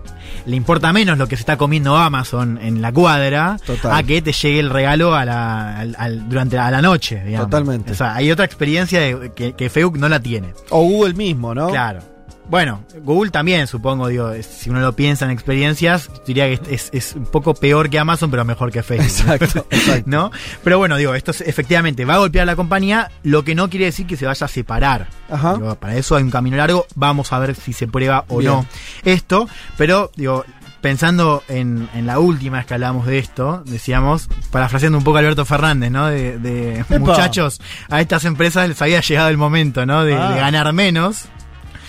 Le 0.45 0.57
importa 0.57 0.93
menos 0.93 1.19
lo 1.19 1.29
que 1.29 1.37
se 1.37 1.43
está 1.43 1.57
comiendo 1.57 1.97
Amazon 1.97 2.59
en 2.61 2.83
la 2.83 2.91
cuadra 2.93 3.59
Total. 3.65 3.93
a 3.95 4.03
que 4.03 4.23
te 4.23 4.33
llegue 4.33 4.59
el 4.59 4.71
regalo 4.71 5.15
a 5.15 5.25
la, 5.25 5.79
al- 5.79 5.95
al- 5.97 6.29
durante 6.29 6.59
a 6.59 6.69
la 6.71 6.83
noche. 6.83 7.23
digamos. 7.25 7.49
Totalmente. 7.49 7.93
O 7.93 7.95
sea, 7.95 8.17
hay 8.17 8.29
otra 8.33 8.45
experiencia 8.45 8.99
de- 9.01 9.31
que, 9.37 9.53
que 9.53 9.71
Facebook 9.71 9.99
no 9.99 10.09
la 10.09 10.19
tiene. 10.19 10.53
O 10.71 10.83
Google 10.83 11.15
mismo, 11.15 11.55
¿no? 11.55 11.69
Claro. 11.69 12.01
Bueno, 12.51 12.85
Google 13.03 13.31
también, 13.31 13.67
supongo, 13.67 14.09
digo, 14.09 14.31
si 14.43 14.69
uno 14.69 14.81
lo 14.81 14.95
piensa 14.95 15.25
en 15.25 15.31
experiencias, 15.31 16.11
diría 16.27 16.47
que 16.59 16.75
es, 16.93 17.15
un 17.17 17.25
poco 17.25 17.55
peor 17.55 17.89
que 17.89 17.99
Amazon, 17.99 18.31
pero 18.31 18.45
mejor 18.45 18.71
que 18.71 18.83
Facebook. 18.83 19.07
Exacto, 19.07 19.67
exacto. 19.71 20.03
¿No? 20.11 20.31
Pero 20.63 20.77
bueno, 20.79 20.97
digo, 20.97 21.15
esto 21.15 21.31
es- 21.31 21.41
efectivamente 21.41 22.05
va 22.05 22.15
a 22.17 22.19
golpear 22.19 22.43
a 22.43 22.47
la 22.47 22.57
compañía, 22.57 23.11
lo 23.23 23.43
que 23.45 23.55
no 23.55 23.71
quiere 23.71 23.87
decir 23.87 24.07
que 24.07 24.17
se 24.19 24.27
vaya 24.27 24.45
a 24.45 24.49
separar. 24.49 25.07
Ajá. 25.31 25.55
Digo, 25.55 25.75
para 25.77 25.97
eso 25.97 26.15
hay 26.17 26.25
un 26.25 26.31
camino 26.31 26.57
largo, 26.59 26.87
vamos 26.95 27.33
a 27.33 27.39
ver 27.39 27.55
si 27.55 27.73
se 27.73 27.87
prueba 27.89 28.25
o 28.29 28.39
Bien. 28.39 28.51
no 28.53 28.67
esto, 29.05 29.49
pero 29.79 30.11
digo, 30.17 30.45
pensando 30.83 31.43
en, 31.49 31.89
en 31.95 32.07
la 32.07 32.19
última 32.19 32.59
vez 32.59 32.67
que 32.67 32.75
hablamos 32.75 33.07
de 33.07 33.19
esto, 33.19 33.63
decíamos, 33.65 34.29
parafraseando 34.51 34.99
un 34.99 35.05
poco 35.05 35.17
a 35.17 35.21
Alberto 35.21 35.45
Fernández, 35.47 35.91
¿no? 35.91 36.09
De, 36.09 36.39
de 36.39 36.85
muchachos, 36.99 37.61
a 37.89 38.01
estas 38.01 38.25
empresas 38.27 38.69
les 38.69 38.83
había 38.83 39.01
llegado 39.01 39.29
el 39.29 39.39
momento, 39.39 39.87
¿no? 39.87 40.05
De, 40.05 40.15
Ah. 40.17 40.33
de 40.33 40.41
ganar 40.41 40.71
menos. 40.75 41.27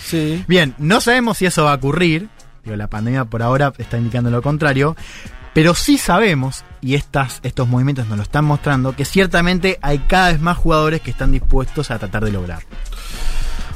Sí. 0.04 0.44
Bien, 0.46 0.74
no 0.78 1.00
sabemos 1.00 1.38
si 1.38 1.46
eso 1.46 1.64
va 1.64 1.72
a 1.72 1.76
ocurrir. 1.76 2.28
Digo, 2.64 2.76
la 2.76 2.88
pandemia 2.88 3.24
por 3.24 3.42
ahora 3.42 3.72
está 3.78 3.98
indicando 3.98 4.30
lo 4.30 4.42
contrario. 4.42 4.96
Pero 5.54 5.74
sí 5.74 5.98
sabemos, 5.98 6.64
y 6.80 6.96
estas, 6.96 7.38
estos 7.44 7.68
movimientos 7.68 8.08
nos 8.08 8.16
lo 8.16 8.24
están 8.24 8.44
mostrando, 8.44 8.96
que 8.96 9.04
ciertamente 9.04 9.78
hay 9.82 10.00
cada 10.00 10.32
vez 10.32 10.40
más 10.40 10.58
jugadores 10.58 11.00
que 11.00 11.12
están 11.12 11.30
dispuestos 11.30 11.92
a 11.92 11.98
tratar 11.98 12.24
de 12.24 12.32
lograr. 12.32 12.64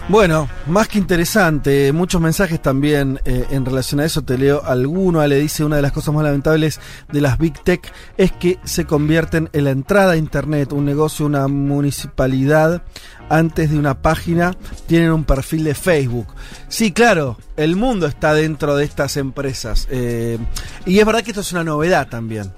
Bueno, 0.09 0.49
más 0.66 0.88
que 0.88 0.97
interesante, 0.99 1.92
muchos 1.92 2.18
mensajes 2.18 2.62
también 2.62 3.21
eh, 3.27 3.44
en 3.51 3.66
relación 3.66 4.01
a 4.01 4.07
eso, 4.07 4.23
te 4.23 4.38
leo 4.38 4.62
alguno, 4.64 5.21
Ale 5.21 5.37
dice 5.38 5.64
una 5.64 5.77
de 5.77 5.83
las 5.83 5.92
cosas 5.92 6.14
más 6.14 6.25
lamentables 6.25 6.81
de 7.12 7.21
las 7.21 7.37
Big 7.37 7.62
Tech 7.62 7.92
es 8.16 8.33
que 8.33 8.59
se 8.64 8.87
convierten 8.87 9.51
en 9.53 9.64
la 9.64 9.71
entrada 9.71 10.12
a 10.12 10.16
Internet, 10.16 10.73
un 10.73 10.87
negocio, 10.87 11.27
una 11.27 11.47
municipalidad, 11.47 12.83
antes 13.29 13.71
de 13.71 13.79
una 13.79 14.01
página, 14.01 14.57
tienen 14.87 15.11
un 15.12 15.25
perfil 15.25 15.64
de 15.64 15.75
Facebook. 15.75 16.29
Sí, 16.68 16.92
claro, 16.92 17.37
el 17.59 17.77
mundo 17.77 18.07
está 18.07 18.33
dentro 18.33 18.77
de 18.77 18.85
estas 18.87 19.18
empresas. 19.18 19.87
eh, 19.90 20.38
y 20.87 21.01
es 21.01 21.05
verdad 21.05 21.23
que 21.23 21.33
esto 21.33 21.42
es 21.42 21.53
una 21.53 21.64
novedad 21.64 22.09
también. 22.09 22.51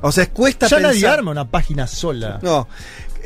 O 0.00 0.10
sea, 0.10 0.28
cuesta 0.30 0.66
Ya 0.66 0.80
nadie 0.80 1.06
arma 1.06 1.30
una 1.30 1.48
página 1.48 1.86
sola. 1.86 2.40
no, 2.42 2.66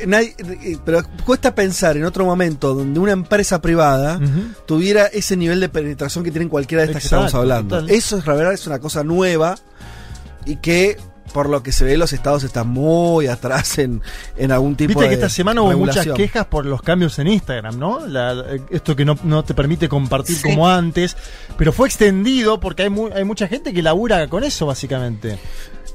nadie- 0.07 0.35
eh, 0.39 0.77
pero 0.85 1.01
cuesta 1.25 1.53
pensar 1.55 1.97
en 1.97 2.05
otro 2.05 2.25
momento 2.25 2.73
donde 2.73 2.99
una 2.99 3.11
empresa 3.11 3.61
privada 3.61 4.19
tuviera 4.65 5.05
ese 5.07 5.35
nivel 5.37 5.59
de 5.59 5.69
penetración 5.69 6.23
que 6.23 6.31
tienen 6.31 6.49
cualquiera 6.49 6.83
de 6.83 6.87
estas 6.91 7.01
que 7.03 7.07
estamos 7.07 7.33
hablando. 7.33 7.77
total. 7.77 7.89
Eso 7.89 8.17
es 8.17 8.25
la 8.27 8.33
verdad, 8.33 8.53
es 8.53 8.65
una 8.67 8.79
cosa 8.79 9.03
nueva 9.03 9.55
y 10.45 10.57
que 10.57 10.97
por 11.33 11.47
lo 11.47 11.61
que 11.61 11.71
se 11.71 11.85
ve 11.85 11.95
los 11.95 12.11
estados 12.11 12.43
están 12.43 12.67
muy 12.69 13.27
atrás 13.27 13.77
en, 13.77 14.01
en 14.35 14.51
algún 14.51 14.75
tipo 14.75 14.87
Viste 14.89 15.03
de 15.03 15.09
que 15.09 15.13
esta 15.13 15.29
semana 15.29 15.61
hubo 15.61 15.77
muchas 15.77 16.07
quejas 16.07 16.45
por 16.47 16.65
los 16.65 16.81
cambios 16.81 17.19
en 17.19 17.27
Instagram, 17.27 17.77
¿no? 17.77 18.07
La- 18.07 18.43
esto 18.71 18.95
que 18.95 19.05
no, 19.05 19.15
no 19.23 19.43
te 19.43 19.53
permite 19.53 19.87
compartir 19.87 20.37
Sí. 20.37 20.41
como 20.41 20.67
antes, 20.67 21.15
pero 21.55 21.71
fue 21.71 21.87
extendido 21.87 22.59
porque 22.59 22.81
hay, 22.83 22.89
mu- 22.89 23.09
hay 23.13 23.25
mucha 23.25 23.47
gente 23.47 23.73
que 23.73 23.83
labura 23.83 24.27
con 24.27 24.43
eso, 24.43 24.65
básicamente. 24.65 25.37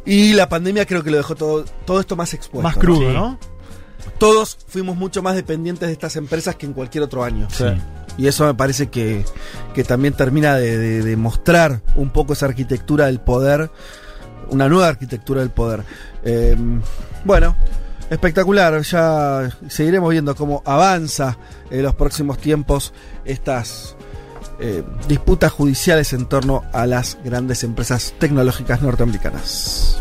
Y 0.06 0.34
la 0.34 0.48
pandemia 0.48 0.86
creo 0.86 1.02
que 1.02 1.10
lo 1.10 1.16
dejó 1.16 1.34
todo, 1.34 1.64
todo 1.84 1.98
esto 1.98 2.14
más 2.14 2.32
expuesto. 2.34 2.62
Más 2.62 2.76
¿no? 2.76 2.80
crudo, 2.80 3.00
Sí. 3.08 3.14
¿no? 3.16 3.38
Todos 4.18 4.56
fuimos 4.68 4.96
mucho 4.96 5.22
más 5.22 5.34
dependientes 5.34 5.88
de 5.88 5.92
estas 5.92 6.16
empresas 6.16 6.54
que 6.56 6.66
en 6.66 6.72
cualquier 6.72 7.04
otro 7.04 7.24
año. 7.24 7.48
Sí. 7.50 7.64
Y 8.16 8.26
eso 8.28 8.46
me 8.46 8.54
parece 8.54 8.88
que, 8.88 9.24
que 9.74 9.82
también 9.84 10.14
termina 10.14 10.54
de, 10.56 10.78
de- 10.78 11.02
de 11.02 11.16
mostrar 11.16 11.80
un 11.96 12.10
poco 12.10 12.32
esa 12.34 12.46
arquitectura 12.46 13.06
del 13.06 13.20
poder, 13.20 13.70
una 14.50 14.68
nueva 14.68 14.88
arquitectura 14.88 15.40
del 15.40 15.50
poder. 15.50 15.82
Eh, 16.22 16.56
bueno, 17.24 17.56
espectacular, 18.10 18.80
ya 18.82 19.50
seguiremos 19.68 20.10
viendo 20.10 20.36
cómo 20.36 20.62
avanza 20.64 21.36
en 21.70 21.82
los 21.82 21.94
próximos 21.96 22.38
tiempos 22.38 22.92
estas, 23.24 23.96
eh, 24.60 24.84
disputas 25.08 25.50
judiciales 25.50 26.12
en 26.12 26.26
torno 26.26 26.62
a 26.72 26.86
las 26.86 27.18
grandes 27.24 27.64
empresas 27.64 28.14
tecnológicas 28.20 28.80
norteamericanas. 28.80 30.00